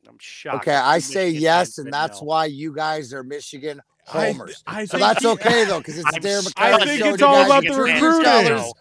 [0.09, 0.68] I'm shocked.
[0.68, 2.26] Okay, I say yes, and that's no.
[2.26, 4.62] why you guys are Michigan homers.
[4.66, 6.81] I, I so that's okay though, because it's Darren McCarty.
[6.81, 8.72] I think it's all about the recruiting.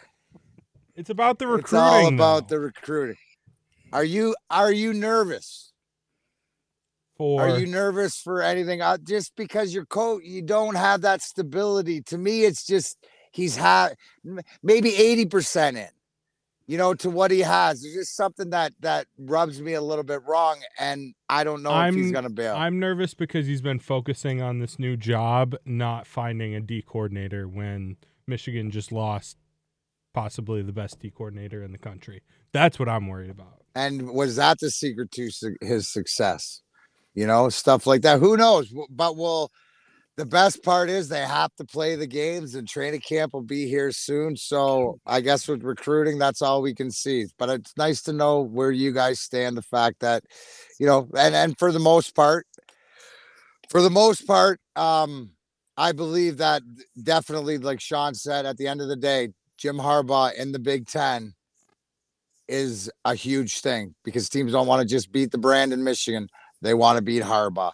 [0.95, 1.63] It's about the recruiting.
[1.63, 2.55] It's all about though.
[2.55, 3.17] the recruiting.
[3.93, 5.73] Are you are you nervous?
[7.17, 8.81] For are you nervous for anything?
[8.81, 12.01] Uh, just because your coach, you don't have that stability.
[12.03, 12.97] To me, it's just
[13.31, 13.95] he's had
[14.63, 15.89] maybe eighty percent in
[16.67, 17.81] you know, to what he has.
[17.81, 21.71] There's just something that that rubs me a little bit wrong, and I don't know
[21.71, 22.55] I'm, if he's gonna bail.
[22.55, 27.47] I'm nervous because he's been focusing on this new job, not finding a D coordinator
[27.47, 27.97] when
[28.27, 29.37] Michigan just lost
[30.13, 32.21] possibly the best D coordinator in the country.
[32.53, 33.61] That's what I'm worried about.
[33.75, 36.61] And was that the secret to su- his success?
[37.13, 38.19] You know, stuff like that.
[38.19, 38.73] Who knows?
[38.89, 39.51] But we'll
[40.17, 43.67] the best part is they have to play the games and training camp will be
[43.67, 44.35] here soon.
[44.35, 47.27] So I guess with recruiting, that's all we can see.
[47.37, 49.55] But it's nice to know where you guys stand.
[49.55, 50.23] The fact that,
[50.79, 52.45] you know, and and for the most part,
[53.69, 55.31] for the most part, um,
[55.77, 56.61] I believe that
[57.01, 60.87] definitely, like Sean said, at the end of the day, Jim Harbaugh in the Big
[60.87, 61.33] Ten
[62.47, 66.27] is a huge thing because teams don't want to just beat the brand in Michigan.
[66.61, 67.71] They want to beat Harbaugh.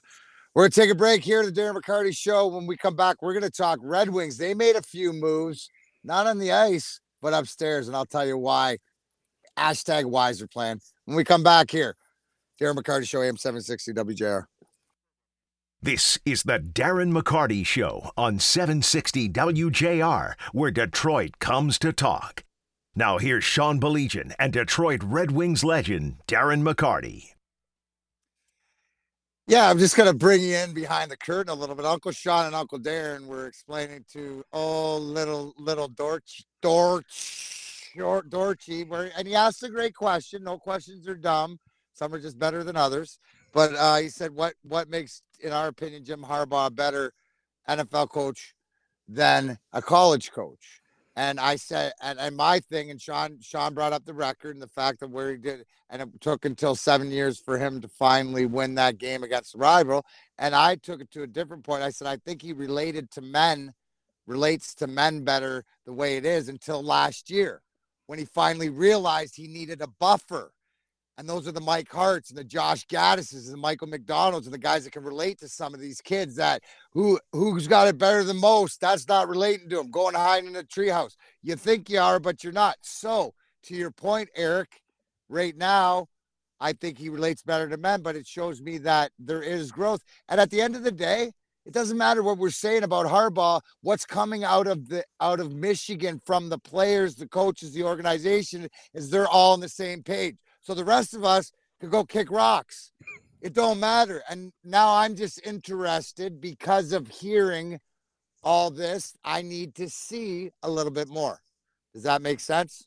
[0.58, 2.48] We're going to take a break here at the Darren McCarty Show.
[2.48, 4.40] When we come back, we're going to talk Red Wings.
[4.40, 5.70] They made a few moves,
[6.04, 7.88] not on the ice, but upstairs.
[7.88, 8.80] And I'll tell you why.
[9.56, 10.80] Hashtag wiser plan.
[11.06, 11.96] When we come back here,
[12.60, 14.46] Darren McCarty Show, AM 760 WJR.
[15.80, 22.44] This is the Darren McCarty Show on 760 WJR, where Detroit comes to talk.
[22.96, 27.37] Now here's Sean Baligian and Detroit Red Wings legend Darren McCarty.
[29.50, 31.86] Yeah, I'm just gonna bring you in behind the curtain a little bit.
[31.86, 37.94] Uncle Sean and Uncle Darren were explaining to oh little little Dortch Dortch
[38.28, 40.44] Dorchy, and he asked a great question.
[40.44, 41.60] No questions are dumb.
[41.94, 43.20] Some are just better than others.
[43.54, 47.14] But uh, he said, "What what makes, in our opinion, Jim Harbaugh a better
[47.70, 48.54] NFL coach
[49.08, 50.82] than a college coach?"
[51.18, 54.62] And I said, and, and my thing, and Sean Sean brought up the record and
[54.62, 57.88] the fact that where he did, and it took until seven years for him to
[57.88, 60.06] finally win that game against the rival.
[60.38, 61.82] And I took it to a different point.
[61.82, 63.74] I said, I think he related to men,
[64.28, 67.64] relates to men better the way it is until last year
[68.06, 70.52] when he finally realized he needed a buffer
[71.18, 74.54] and those are the Mike Harts and the Josh Gattises and the Michael McDonalds and
[74.54, 77.98] the guys that can relate to some of these kids that who who's got it
[77.98, 78.80] better than most.
[78.80, 79.90] That's not relating to them.
[79.90, 81.16] Going hide in a treehouse.
[81.42, 82.78] You think you are, but you're not.
[82.82, 84.82] So to your point, Eric,
[85.28, 86.08] right now,
[86.60, 90.04] I think he relates better to men, but it shows me that there is growth.
[90.30, 91.32] And at the end of the day,
[91.66, 93.62] it doesn't matter what we're saying about Harbaugh.
[93.82, 98.70] What's coming out of the out of Michigan from the players, the coaches, the organization
[98.94, 100.38] is they're all on the same page.
[100.68, 102.92] So the rest of us could go kick rocks.
[103.40, 104.22] It don't matter.
[104.30, 107.80] And now I'm just interested because of hearing
[108.44, 109.16] all this.
[109.24, 111.40] I need to see a little bit more.
[111.94, 112.86] Does that make sense?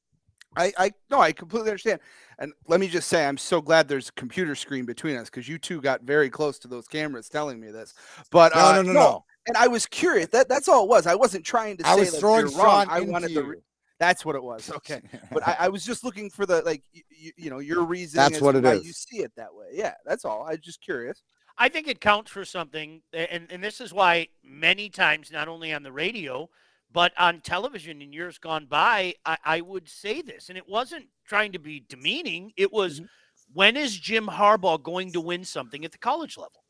[0.59, 2.01] I, I no, I completely understand.
[2.39, 5.49] And let me just say, I'm so glad there's a computer screen between us because
[5.49, 7.95] you two got very close to those cameras telling me this.
[8.31, 10.29] But no, uh, no, no, no, And I was curious.
[10.29, 11.07] That that's all it was.
[11.07, 12.89] I wasn't trying to I say was that throwing you're wrong.
[12.91, 13.43] I wanted you.
[13.43, 13.63] the.
[14.01, 14.69] That's what it was.
[14.71, 18.17] Okay, but I, I was just looking for the like you, you know your reason.
[18.17, 18.87] That's what to it why is.
[18.87, 19.67] You see it that way.
[19.73, 20.43] Yeah, that's all.
[20.43, 21.23] I was just curious.
[21.59, 25.73] I think it counts for something, and and this is why many times, not only
[25.75, 26.49] on the radio,
[26.91, 31.07] but on television in years gone by, I, I would say this, and it wasn't
[31.27, 32.53] trying to be demeaning.
[32.57, 33.07] It was, Mm-hmm.
[33.53, 36.65] when is Jim Harbaugh going to win something at the college level?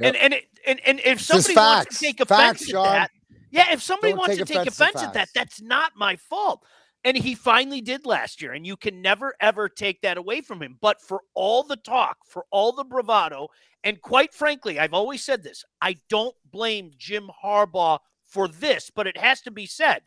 [0.00, 0.14] Yep.
[0.14, 2.84] And and it, and and if somebody wants to take offense Facts, at Sean.
[2.84, 3.10] that,
[3.52, 6.16] yeah, if somebody Don't wants take to take offense offense at that, that's not my
[6.16, 6.64] fault.
[7.04, 10.62] And he finally did last year, and you can never ever take that away from
[10.62, 10.78] him.
[10.80, 13.48] But for all the talk, for all the bravado,
[13.84, 19.06] and quite frankly, I've always said this: I don't blame Jim Harbaugh for this, but
[19.06, 20.02] it has to be said.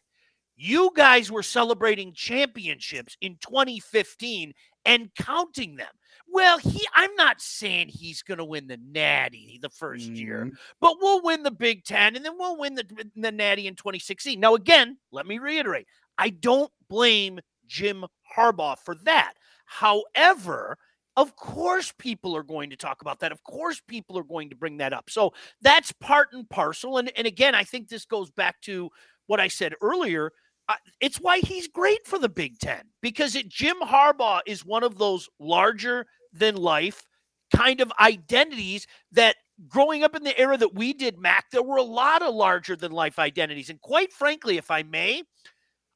[0.55, 4.53] You guys were celebrating championships in 2015
[4.85, 5.91] and counting them.
[6.35, 10.97] Well, he I'm not saying he's going to win the Natty the 1st year, but
[10.99, 12.83] we'll win the Big 10 and then we'll win the
[13.15, 14.37] the Natty in 2016.
[14.37, 15.87] Now again, let me reiterate.
[16.17, 18.03] I don't blame Jim
[18.35, 19.35] Harbaugh for that.
[19.65, 20.77] However,
[21.15, 23.31] of course, people are going to talk about that.
[23.31, 25.09] Of course, people are going to bring that up.
[25.09, 26.97] So that's part and parcel.
[26.97, 28.89] And, and again, I think this goes back to
[29.27, 30.33] what I said earlier.
[30.67, 34.83] Uh, it's why he's great for the Big Ten because it, Jim Harbaugh is one
[34.83, 36.05] of those larger
[36.37, 37.07] than life
[37.55, 39.35] kind of identities that
[39.69, 42.75] growing up in the era that we did, Mac, there were a lot of larger
[42.75, 43.69] than life identities.
[43.69, 45.23] And quite frankly, if I may,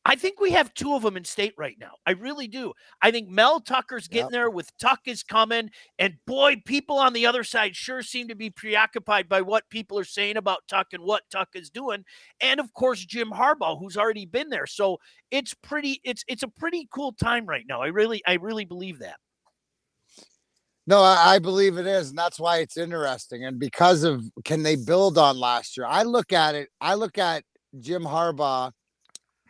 [0.05, 1.91] I think we have two of them in state right now.
[2.05, 2.73] I really do.
[3.01, 4.31] I think Mel Tucker's getting Yep.
[4.31, 5.69] there with Tuck is coming.
[5.99, 9.99] And boy, people on the other side sure seem to be preoccupied by what people
[9.99, 12.05] are saying about Tuck and what Tuck is doing.
[12.39, 14.65] And of course, Jim Harbaugh, who's already been there.
[14.67, 14.99] So
[15.31, 17.81] it's pretty, it's it's a pretty cool time right now.
[17.81, 19.17] I really, I really believe that.
[20.89, 23.45] No, I, I believe it is, and that's why it's interesting.
[23.45, 25.85] And because of can they build on last year?
[25.87, 26.69] I look at it.
[26.81, 27.43] I look at
[27.79, 28.71] Jim Harbaugh.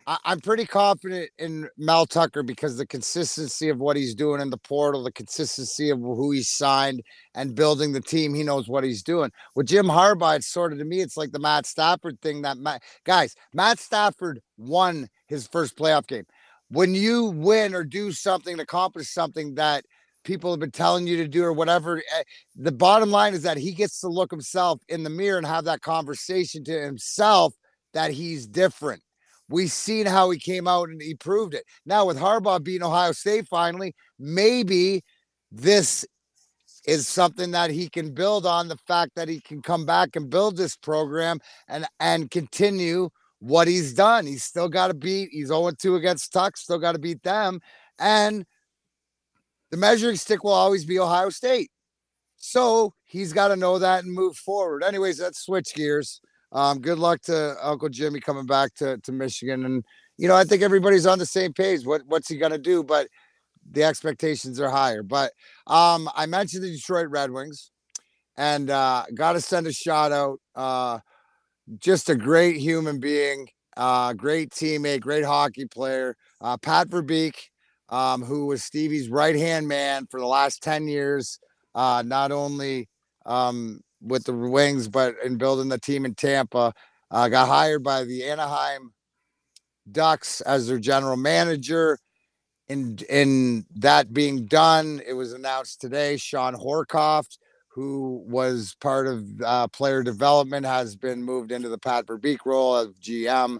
[0.06, 4.50] I, I'm pretty confident in Mel Tucker because the consistency of what he's doing in
[4.50, 7.00] the portal, the consistency of who he's signed,
[7.34, 8.34] and building the team.
[8.34, 9.30] He knows what he's doing.
[9.54, 12.42] With Jim Harbaugh, it's sort of to me, it's like the Matt Stafford thing.
[12.42, 16.26] That Matt, guys, Matt Stafford won his first playoff game.
[16.68, 19.86] When you win or do something, accomplish something that
[20.24, 21.98] people have been telling you to do or whatever.
[21.98, 22.22] eh,
[22.56, 25.64] The bottom line is that he gets to look himself in the mirror and have
[25.64, 27.54] that conversation to himself
[27.92, 29.02] that he's different.
[29.48, 31.64] We've seen how he came out and he proved it.
[31.84, 35.02] Now with Harbaugh beating Ohio State finally, maybe
[35.50, 36.04] this
[36.86, 40.30] is something that he can build on the fact that he can come back and
[40.30, 44.26] build this program and and continue what he's done.
[44.26, 45.30] He's still got to beat.
[45.32, 47.60] He's 0 2 against Tuck, still got to beat them.
[47.98, 48.44] And
[49.70, 51.70] the measuring stick will always be Ohio State.
[52.36, 54.82] So he's got to know that and move forward.
[54.82, 56.20] Anyways, let's switch gears.
[56.52, 59.64] Um, good luck to Uncle Jimmy coming back to, to Michigan.
[59.64, 59.84] And,
[60.16, 61.84] you know, I think everybody's on the same page.
[61.84, 62.82] What what's he gonna do?
[62.82, 63.08] But
[63.70, 65.02] the expectations are higher.
[65.02, 65.32] But
[65.66, 67.70] um, I mentioned the Detroit Red Wings
[68.36, 70.40] and uh gotta send a shout out.
[70.54, 70.98] Uh
[71.78, 76.16] just a great human being, uh, great teammate, great hockey player.
[76.40, 77.34] Uh, Pat Verbeek,
[77.90, 81.38] um, who was Stevie's right hand man for the last 10 years,
[81.74, 82.88] uh, not only
[83.26, 86.72] um, with the Wings, but in building the team in Tampa.
[87.10, 88.92] Uh, got hired by the Anaheim
[89.90, 91.98] Ducks as their general manager.
[92.68, 97.26] In, in that being done, it was announced today Shawn Horcoff,
[97.66, 102.76] who was part of uh, player development, has been moved into the Pat Verbeek role
[102.76, 103.58] of GM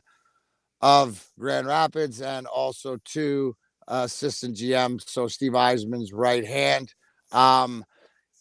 [0.80, 3.56] of Grand Rapids and also to
[3.90, 5.00] uh, assistant GM.
[5.06, 6.94] So Steve Yzerman's right hand.
[7.32, 7.84] Um,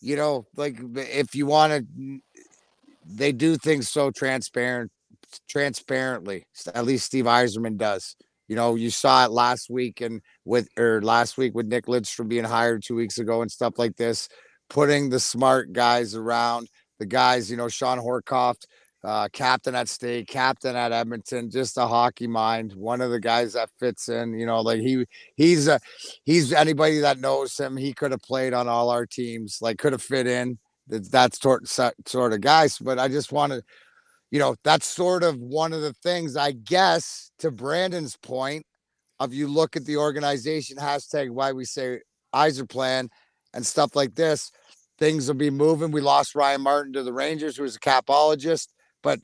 [0.02, 2.20] you know, like if you want to,
[3.06, 4.92] they do things so transparent,
[5.50, 6.46] transparently.
[6.74, 8.16] At least Steve Yzerman does.
[8.48, 12.30] You know, you saw it last week and with or last week with Nick Lidstrom
[12.30, 14.30] being hired two weeks ago and stuff like this,
[14.70, 16.68] putting the smart guys around
[17.00, 18.56] the guys, you know, Shawn Horcoff,
[19.04, 23.54] uh, captain at state, captain at Edmonton, just a hockey mind, one of the guys
[23.54, 25.80] that fits in, you know, like he he's a
[26.26, 29.94] he's anybody that knows him, he could have played on all our teams, like could
[29.94, 30.58] have fit in.
[30.88, 33.64] That's sort sort of guys, but I just want to
[34.32, 38.66] you know, that's sort of one of the things, I guess, to Brandon's point
[39.20, 42.00] of you look at the organization hashtag why we say
[42.34, 43.10] Yzerplan
[43.54, 44.52] and stuff like this,
[44.98, 45.92] things will be moving.
[45.92, 48.68] We lost Ryan Martin to the Rangers, who was a capologist,
[49.04, 49.20] but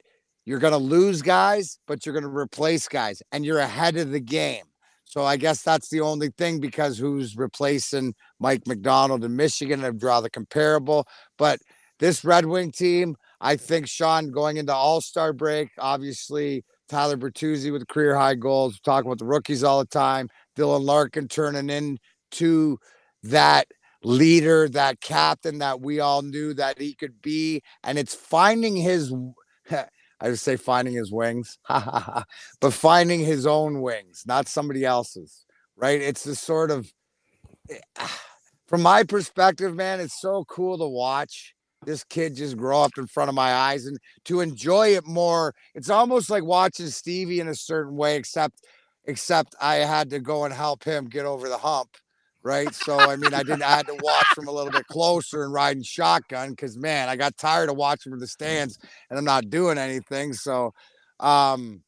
[0.45, 4.11] you're going to lose guys, but you're going to replace guys and you're ahead of
[4.11, 4.63] the game.
[5.05, 9.99] So I guess that's the only thing because who's replacing Mike Macdonald in Michigan and
[9.99, 11.07] draw the comparable.
[11.37, 11.59] But
[11.99, 17.71] this Red Wing team, I think Sean going into All Star break, obviously Tyler Bertuzzi
[17.71, 18.73] with career high goals.
[18.73, 20.29] We talk about the rookies all the time.
[20.57, 22.77] Dylan Larkin turning into
[23.23, 23.67] that
[24.03, 27.61] leader, that captain that we all knew that he could be.
[27.83, 29.11] And it's finding his,
[30.21, 36.01] I would say finding his wings, but finding his own wings, not somebody else's, right?
[36.01, 36.91] It's the sort of,
[38.67, 41.53] from my perspective, man, it's so cool to watch
[41.85, 45.53] this kid just grow up in front of my eyes and to enjoy it more.
[45.73, 48.65] It's almost like watching Stevie in a certain way, except
[49.05, 51.89] except I had to go and help him get over the hump.
[52.45, 52.75] Right.
[52.75, 55.51] So I mean I didn't I had to watch from a little bit closer and
[55.51, 58.77] riding shotgun because man, I got tired of watching from the stands
[59.09, 60.31] and I'm not doing anything.
[60.33, 60.71] So
[61.19, 61.81] um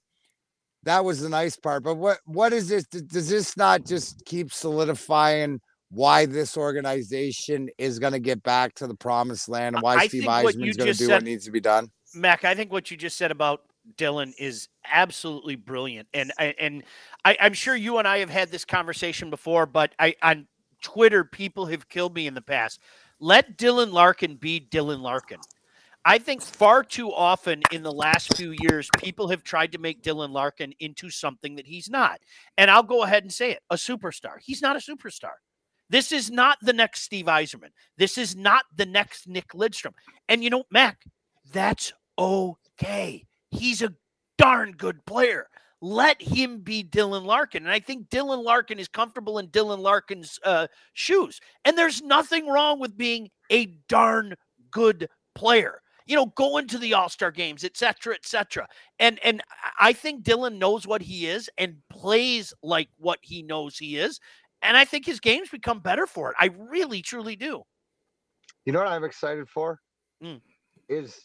[0.82, 1.84] that was the nice part.
[1.84, 2.86] But what what is this?
[2.88, 8.88] Does this not just keep solidifying why this organization is going to get back to
[8.88, 11.46] the promised land and why I Steve Yzerman is going to do said- what needs
[11.46, 11.92] to be done.
[12.16, 13.62] Mac, I think what you just said about
[13.96, 16.84] Dylan is absolutely brilliant, and and
[17.26, 20.48] I, I'm sure you and I have had this conversation before, but I on
[20.82, 22.80] Twitter people have killed me in the past.
[23.20, 25.40] Let Dylan Larkin be Dylan Larkin.
[26.06, 30.04] I think far too often in the last few years, people have tried to make
[30.04, 32.22] Dylan Larkin into something that he's not.
[32.58, 34.36] And I'll go ahead and say it a superstar.
[34.40, 35.34] He's not a superstar.
[35.90, 37.72] This is not the next Steve Yzerman.
[37.98, 39.94] This is not the next Nick Lidstrom.
[40.30, 41.04] And you know, Mac,
[41.52, 43.26] that's okay.
[43.52, 43.94] He's a
[44.38, 45.48] darn good player.
[45.82, 47.64] Let him be Dylan Larkin.
[47.64, 51.40] And I think Dylan Larkin is comfortable in Dylan Larkin's uh, shoes.
[51.66, 54.36] And there's nothing wrong with being a darn
[54.72, 55.82] good player.
[56.08, 58.66] You know, going to the All-Star games, et cetera, et cetera.
[58.98, 59.44] And and
[59.80, 64.20] I think Dylan knows what he is and plays like what he knows he is.
[64.62, 66.38] And I think his games become better for it.
[66.40, 67.62] I really, truly do.
[68.66, 69.80] You know what I'm excited for?
[70.24, 70.42] Mm.
[70.90, 71.20] Is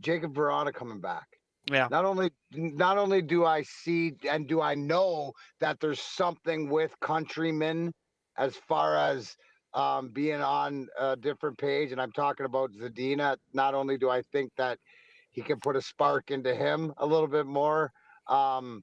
[0.00, 1.26] Jakub Vrana coming back.
[1.70, 1.88] Yeah.
[1.90, 6.94] Not only not only do I see and do I know that there's something with
[7.00, 7.92] countrymen
[8.36, 9.34] as far as
[9.72, 13.36] um, being on a different page, and I'm talking about Zadina.
[13.54, 14.78] Not only do I think that
[15.30, 17.90] he can put a spark into him a little bit more
[18.28, 18.82] um,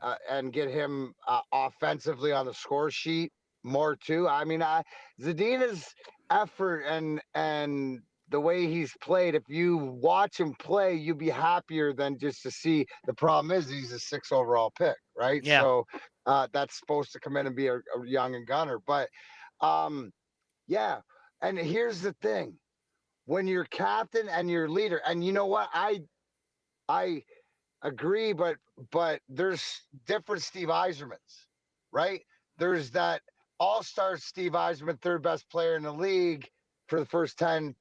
[0.00, 3.32] uh, and get him uh, offensively on the score sheet,
[3.64, 4.28] more too.
[4.28, 4.82] I mean, I
[5.20, 5.94] Zadina's
[6.30, 8.00] effort and and
[8.30, 12.50] the way he's played, if you watch him play, you'd be happier than just to
[12.50, 12.86] see.
[13.06, 15.42] The problem is he's a six overall pick, right?
[15.44, 15.60] Yeah.
[15.60, 15.86] So
[16.26, 18.78] uh, that's supposed to come in and be a, a young and gunner.
[18.86, 19.08] But
[19.60, 20.12] um,
[20.66, 21.00] yeah.
[21.42, 22.54] And here's the thing:
[23.26, 26.02] when you're captain and you're leader, and you know what, I
[26.88, 27.22] I
[27.82, 28.56] agree, but
[28.90, 31.46] but there's different Steve Yzermans,
[31.92, 32.20] right?
[32.58, 33.22] There's that
[33.58, 36.48] all-star Steve Yzerman, third best player in the league
[36.88, 37.74] for the first 10,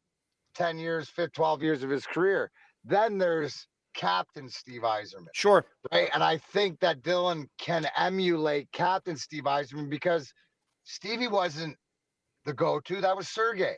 [0.60, 2.52] 10 years, 15, 12 years of his career.
[2.84, 5.66] Then there's Captain Steve Yzerman, Sure.
[5.92, 6.10] right?
[6.14, 10.32] And I think that Dylan can emulate Captain Steve Yzerman because
[10.84, 11.76] Stevie wasn't
[12.46, 13.02] the go-to.
[13.02, 13.76] That was Sergey.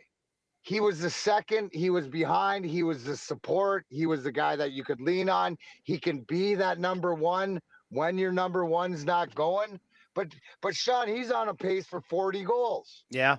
[0.64, 1.70] He was the second.
[1.74, 2.66] He was behind.
[2.66, 3.86] He was the support.
[3.90, 5.58] He was the guy that you could lean on.
[5.84, 7.60] He can be that number one
[7.90, 9.80] when your number one's not going.
[10.14, 10.28] But
[10.62, 13.06] but Sean, he's on a pace for 40 goals.
[13.10, 13.38] Yeah.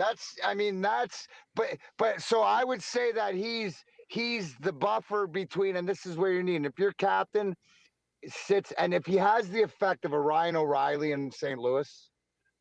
[0.00, 5.26] That's I mean that's but but so I would say that he's he's the buffer
[5.26, 6.64] between and this is where you're needing.
[6.64, 7.54] If your captain
[8.26, 11.58] sits and if he has the effect of a Ryan O'Reilly in St.
[11.58, 12.10] Louis,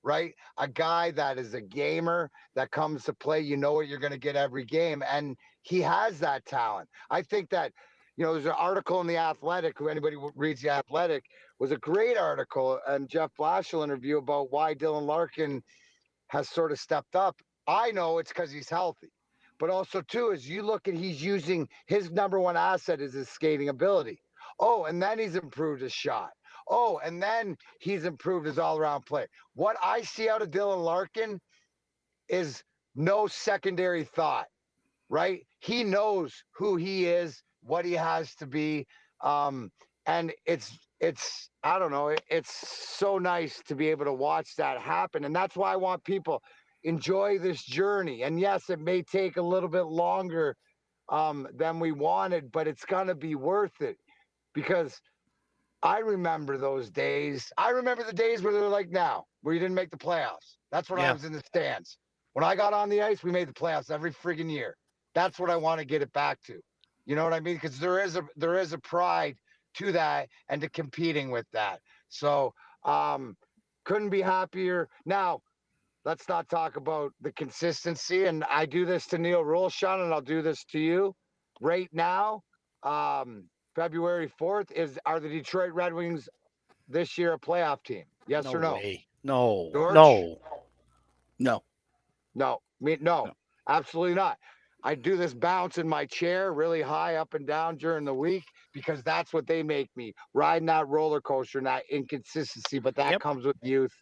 [0.03, 0.33] right?
[0.57, 4.11] A guy that is a gamer that comes to play, you know what you're going
[4.11, 6.89] to get every game and he has that talent.
[7.09, 7.71] I think that
[8.17, 9.79] you know, there's an article in the Athletic.
[9.79, 11.23] Who anybody reads the Athletic
[11.57, 15.63] was a great article, and Jeff Blashill interview about why Dylan Larkin
[16.29, 17.35] has sort of stepped up.
[17.67, 19.11] I know it's because he's healthy,
[19.59, 23.29] but also too is you look at he's using his number one asset is his
[23.29, 24.21] skating ability.
[24.59, 26.31] Oh, and then he's improved his shot.
[26.69, 29.25] Oh, and then he's improved his all-around play.
[29.55, 31.39] What I see out of Dylan Larkin
[32.27, 32.63] is
[32.95, 34.47] no secondary thought,
[35.09, 35.45] right?
[35.59, 38.85] He knows who he is, what he has to be,
[39.21, 39.71] um,
[40.05, 44.55] and it's it's I don't know, it- it's so nice to be able to watch
[44.57, 46.43] that happen, and that's why I want people
[46.83, 48.23] enjoy this journey.
[48.23, 50.57] And yes, it may take a little bit longer
[51.09, 53.97] um, than we wanted, but it's gonna be worth it
[54.53, 55.01] because
[55.81, 57.51] I remember those days.
[57.57, 60.57] I remember the days where they're like now, where you didn't make the playoffs.
[60.71, 61.97] That's when I was in the stands.
[62.33, 64.77] When I got on the ice, we made the playoffs every friggin' year.
[65.13, 66.61] That's what I want to get it back to.
[67.05, 67.55] You know what I mean?
[67.55, 69.37] Because there is a there is a pride
[69.75, 71.79] to that and to competing with that.
[72.09, 72.53] So
[72.85, 73.35] um
[73.85, 74.87] couldn't be happier.
[75.05, 75.41] Now,
[76.05, 78.25] let's not talk about the consistency.
[78.25, 81.15] And I do this to Neil Rolshan, and I'll do this to you
[81.61, 82.43] right now.
[82.83, 83.45] Um,
[83.75, 86.29] February 4th is are the Detroit Red Wings
[86.87, 88.05] this year a playoff team?
[88.27, 88.73] Yes or no?
[88.75, 89.07] way.
[89.23, 89.71] No.
[89.73, 89.93] George?
[89.93, 90.37] No.
[91.39, 91.63] No.
[92.35, 93.33] No, me no, No.
[93.67, 94.37] absolutely not.
[94.83, 98.45] I do this bounce in my chair really high up and down during the week
[98.73, 102.79] because that's what they make me riding that roller coaster and that inconsistency.
[102.79, 103.19] But that Yep.
[103.19, 103.93] comes with youth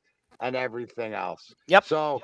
[0.41, 1.53] and everything else.
[1.67, 1.86] Yep.
[1.86, 2.21] So,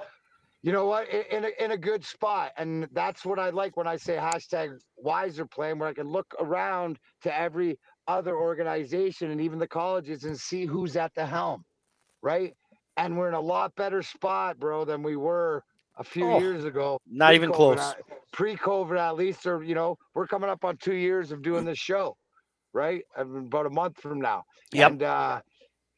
[0.63, 1.07] you know what?
[1.13, 4.17] I- In a, in a good spot, and that's what I like when I say
[4.17, 9.67] hashtag wiser playing, where I can look around to every other organization and even the
[9.69, 11.63] colleges and see who's at the helm,
[12.23, 12.53] right?
[12.97, 15.63] And we're in a lot better spot, bro, than we were
[15.97, 16.99] a few Oh, years ago.
[17.07, 17.79] Not even close.
[17.79, 17.93] uh,
[18.31, 21.77] Pre-COVID, at least, or you know, we're coming up on two years of doing this
[21.77, 22.17] show,
[22.73, 23.03] right?
[23.15, 24.43] About a month from now.
[24.71, 24.91] Yep.
[24.91, 25.41] And uh,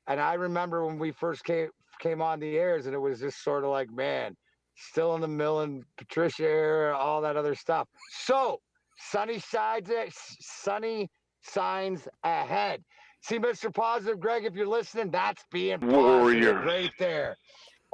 [0.08, 1.70] and I remember when we first came
[2.00, 4.36] came on the airs, and it was just sort of like, man,
[4.76, 7.88] still in the mill and Patricia era, all that other stuff.
[8.26, 8.60] So
[8.98, 10.10] sunny sides, eh,
[10.42, 11.10] sunny
[11.42, 12.84] signs ahead.
[13.22, 13.74] See, Mr.
[13.74, 16.66] Positive, Greg, if you're listening, that's being positive Warriors.
[16.66, 17.36] right there.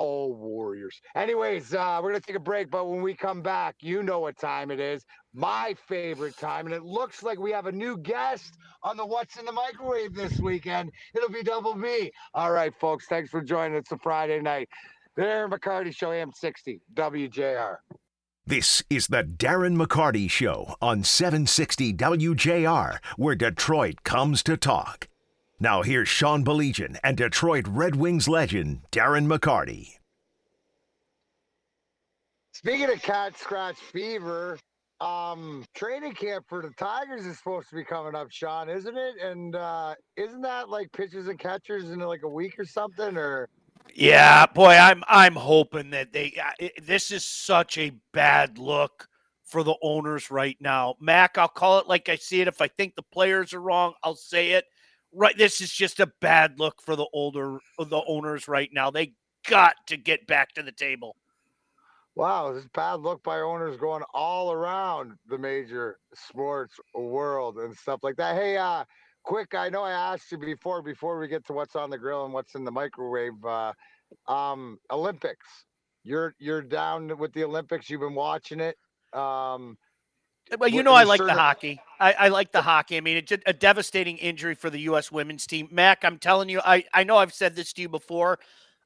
[0.03, 0.99] Oh, Warriors.
[1.15, 4.35] Anyways, uh, we're gonna take a break, but when we come back, you know what
[4.35, 5.05] time it is.
[5.35, 9.37] My favorite time, and it looks like we have a new guest on the What's
[9.37, 10.91] in the Microwave this weekend.
[11.13, 12.11] It'll be Double B.
[12.33, 13.05] All right, folks.
[13.09, 13.77] Thanks for joining.
[13.77, 14.69] It's a Friday night.
[15.17, 17.75] The Aaron McCarty Show, AM60, WJR.
[18.47, 25.10] This is the Darren McCarty Show on 760 WJR, where Detroit comes to talk.
[25.61, 29.97] Now here's Sean Baligian and Detroit Red Wings legend Darren McCarty.
[32.51, 34.57] Speaking of cat scratch fever,
[35.01, 39.17] um, training camp for the Tigers is supposed to be coming up, Sean, isn't it?
[39.21, 43.15] And uh, isn't that like pitchers and catchers in like a week or something?
[43.15, 43.47] Or
[43.93, 46.33] Yeah, boy, I'm I'm hoping that they.
[46.43, 49.07] uh, it- This is such a bad look
[49.43, 50.95] for the owners right now.
[50.99, 52.47] Mac, I'll call it like I see it.
[52.47, 54.65] If I think the players are wrong, I'll say it.
[55.13, 58.91] Right, this is just a bad look for the older the owners right now.
[58.91, 59.13] They
[59.47, 61.17] got to get back to the table.
[62.15, 67.99] wow, this bad look by owners going all around the major sports world and stuff
[68.03, 68.35] like that.
[68.35, 68.83] Hey, uh,
[69.23, 72.25] quick, I know I asked you before before we get to what's on the grill
[72.25, 73.43] and what's in the microwave.
[73.45, 73.73] Uh,
[74.27, 75.47] Um, Olympics.
[76.03, 77.89] You're you're down with the Olympics.
[77.89, 78.77] You've been watching it.
[79.13, 79.77] Um,
[80.59, 81.79] Well, you know I like sure the that- hockey.
[81.99, 82.97] I, I like the hockey.
[82.97, 85.11] I mean, it's a, a devastating injury for the U.S.
[85.11, 85.67] women's team.
[85.71, 88.39] Mac, I'm telling you, I, I know I've said this to you before.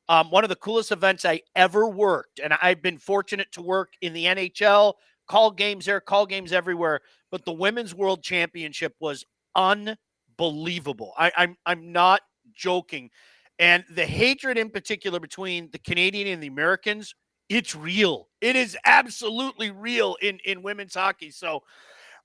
[0.10, 3.94] Um, one of the coolest events I ever worked, and I've been fortunate to work
[4.02, 4.94] in the NHL,
[5.28, 7.00] call games there, call games everywhere.
[7.32, 11.14] But the Women's World Championship was unbelievable.
[11.18, 12.22] I, I'm I'm not
[12.54, 13.10] joking.
[13.58, 17.16] And the hatred in particular between the Canadian and the Americans,
[17.50, 18.30] it's real.
[18.42, 21.32] It is absolutely real in in women's hockey.
[21.32, 21.64] So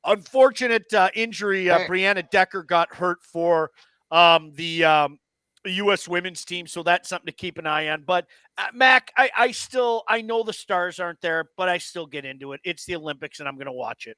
[0.04, 1.70] unfortunate uh, injury.
[1.70, 1.80] Uh.
[1.80, 3.70] Brianna Decker got hurt for
[4.10, 5.18] um, the um,
[5.66, 6.08] U.S.
[6.08, 8.02] women's team, so that's something to keep an eye on.
[8.06, 8.26] But
[8.58, 12.24] uh, Mac, I, I still I know the stars aren't there, but I still get
[12.24, 12.60] into it.
[12.64, 14.16] It's the Olympics, and I'm going to watch it.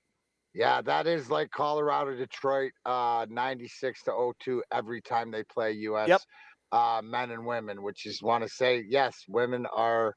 [0.54, 6.26] yeah, that is like Colorado, Detroit, uh, 96 to 02 every time they play U.S.
[6.70, 10.14] Uh, men and women, which is want to say yes, women are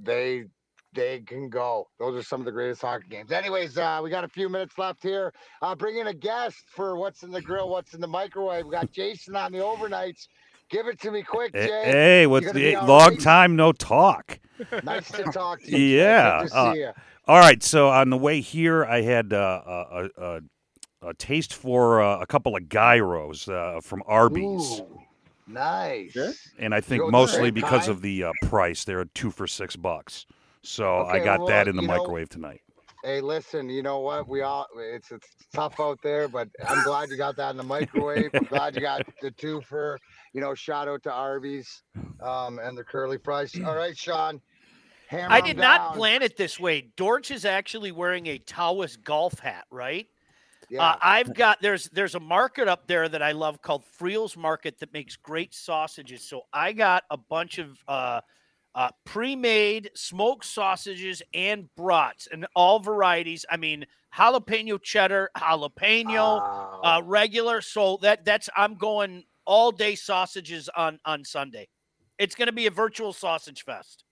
[0.00, 0.44] they
[0.92, 1.88] they can go.
[1.98, 3.30] Those are some of the greatest hockey games.
[3.30, 5.32] Anyways, uh, we got a few minutes left here.
[5.62, 8.66] Uh, bring in a guest for what's in the grill, what's in the microwave.
[8.66, 10.26] We got Jason on the overnights.
[10.70, 11.82] Give it to me quick, Jay.
[11.84, 13.20] Hey, what's the long right?
[13.20, 14.38] time no talk?
[14.84, 15.98] Nice to talk to you.
[15.98, 16.92] Yeah, to uh.
[17.26, 20.40] All right, so on the way here, I had uh, a, a, a,
[21.10, 24.99] a taste for uh, a couple of gyros uh, from Arby's, Ooh,
[25.52, 26.16] nice.
[26.58, 27.90] and I think go to mostly same because kind?
[27.90, 30.26] of the uh, price, they're two for six bucks.
[30.62, 32.62] So I got well, that in the you know- microwave tonight.
[33.02, 34.28] Hey, listen, you know what?
[34.28, 37.62] We all it's it's tough out there, but I'm glad you got that in the
[37.62, 38.28] microwave.
[38.34, 39.98] I'm glad you got the two for
[40.34, 41.82] you know, shout out to Arby's
[42.20, 43.54] um and the curly fries.
[43.64, 44.40] All right, Sean.
[45.10, 46.90] I I 'em did not plan it this way.
[46.96, 50.06] Dortch is actually wearing a Taoist golf hat, right?
[50.70, 50.84] Yeah.
[50.84, 54.78] Uh, I've got there's there's a market up there that I love called Friel's Market
[54.78, 56.22] that makes great sausages.
[56.22, 58.20] So I got a bunch of uh,
[58.76, 63.44] uh, pre-made smoked sausages and brats and all varieties.
[63.50, 63.84] I mean,
[64.16, 66.80] jalapeno cheddar, jalapeno, Wow.
[66.84, 67.60] uh, regular.
[67.60, 71.68] So that that's I'm going all day sausages on on Sunday.
[72.18, 74.04] It's going to be a virtual sausage fest.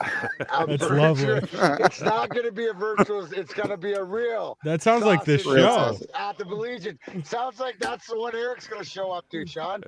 [0.00, 1.48] A That's virtual- lovely.
[1.84, 3.28] It's not going to be a virtual.
[3.32, 4.56] It's going to be a real.
[4.64, 5.98] That sounds like this show.
[6.14, 6.98] at the Legion.
[7.24, 9.82] Sounds like that's the one Eric's going to show up to, Sean.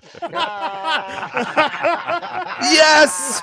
[2.62, 3.42] Yes!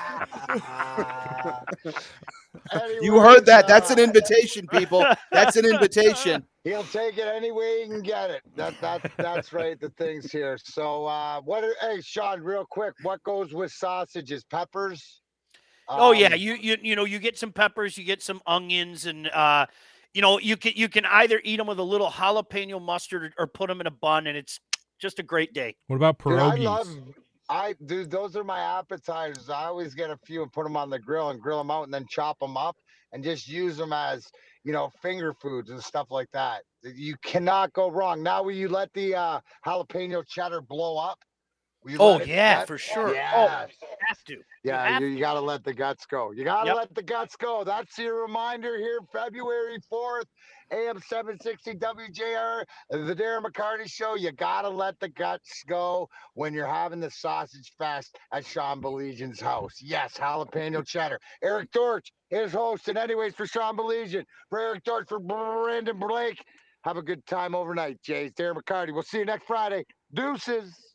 [3.00, 3.66] You heard that.
[3.66, 5.04] That's an uh, invitation, people.
[5.32, 6.44] That's an invitation.
[6.64, 8.42] He'll take it any way he can get it.
[8.56, 9.80] That that that's right.
[9.80, 10.58] The things here.
[10.62, 11.64] So uh what?
[11.64, 14.44] Are, hey, Sean, real quick, what goes with sausages?
[14.44, 15.19] Peppers.
[15.90, 19.06] Oh yeah, Um, you you you know you get some peppers, you get some onions,
[19.06, 19.66] and uh,
[20.14, 23.46] you know you can you can either eat them with a little jalapeno mustard or
[23.46, 24.60] put them in a bun, and it's
[25.00, 25.76] just a great day.
[25.88, 26.64] What about Dude, I pierogies?
[26.64, 26.88] love.
[27.48, 29.50] I dude, those are my appetizers.
[29.50, 31.84] I always get a few and put them on the grill and grill them out
[31.84, 32.76] and then chop them up
[33.12, 34.30] and just use them as
[34.62, 36.62] you know finger foods and stuff like that.
[36.84, 38.22] You cannot go wrong.
[38.22, 41.18] Now, will you let the uh, jalapeno cheddar blow up?
[41.84, 43.14] Oh, you Oh yeah, for sure.
[43.14, 43.32] Yes.
[43.32, 43.66] Oh,
[44.08, 44.38] have to.
[44.64, 46.32] Yeah, you, you got to let the guts go.
[46.32, 46.74] You got to Yep.
[46.74, 47.64] let the guts go.
[47.64, 50.26] That's your reminder here, February 4th,
[50.72, 54.16] AM 760 WJR, the Darren McCarty Show.
[54.16, 58.82] You got to let the guts go when you're having the sausage fest at Sean
[58.82, 59.74] Baligian's house.
[59.82, 61.20] Yes, jalapeno cheddar.
[61.42, 62.98] Eric Dortch is hosting.
[62.98, 66.38] Anyways, for Sean Belegion, for Eric Dortch, for Brandon Blake.
[66.84, 68.32] Have a good time overnight, Jays.
[68.32, 68.92] Darren McCarty.
[68.92, 69.84] We'll see you next Friday.
[70.14, 70.89] Deuces.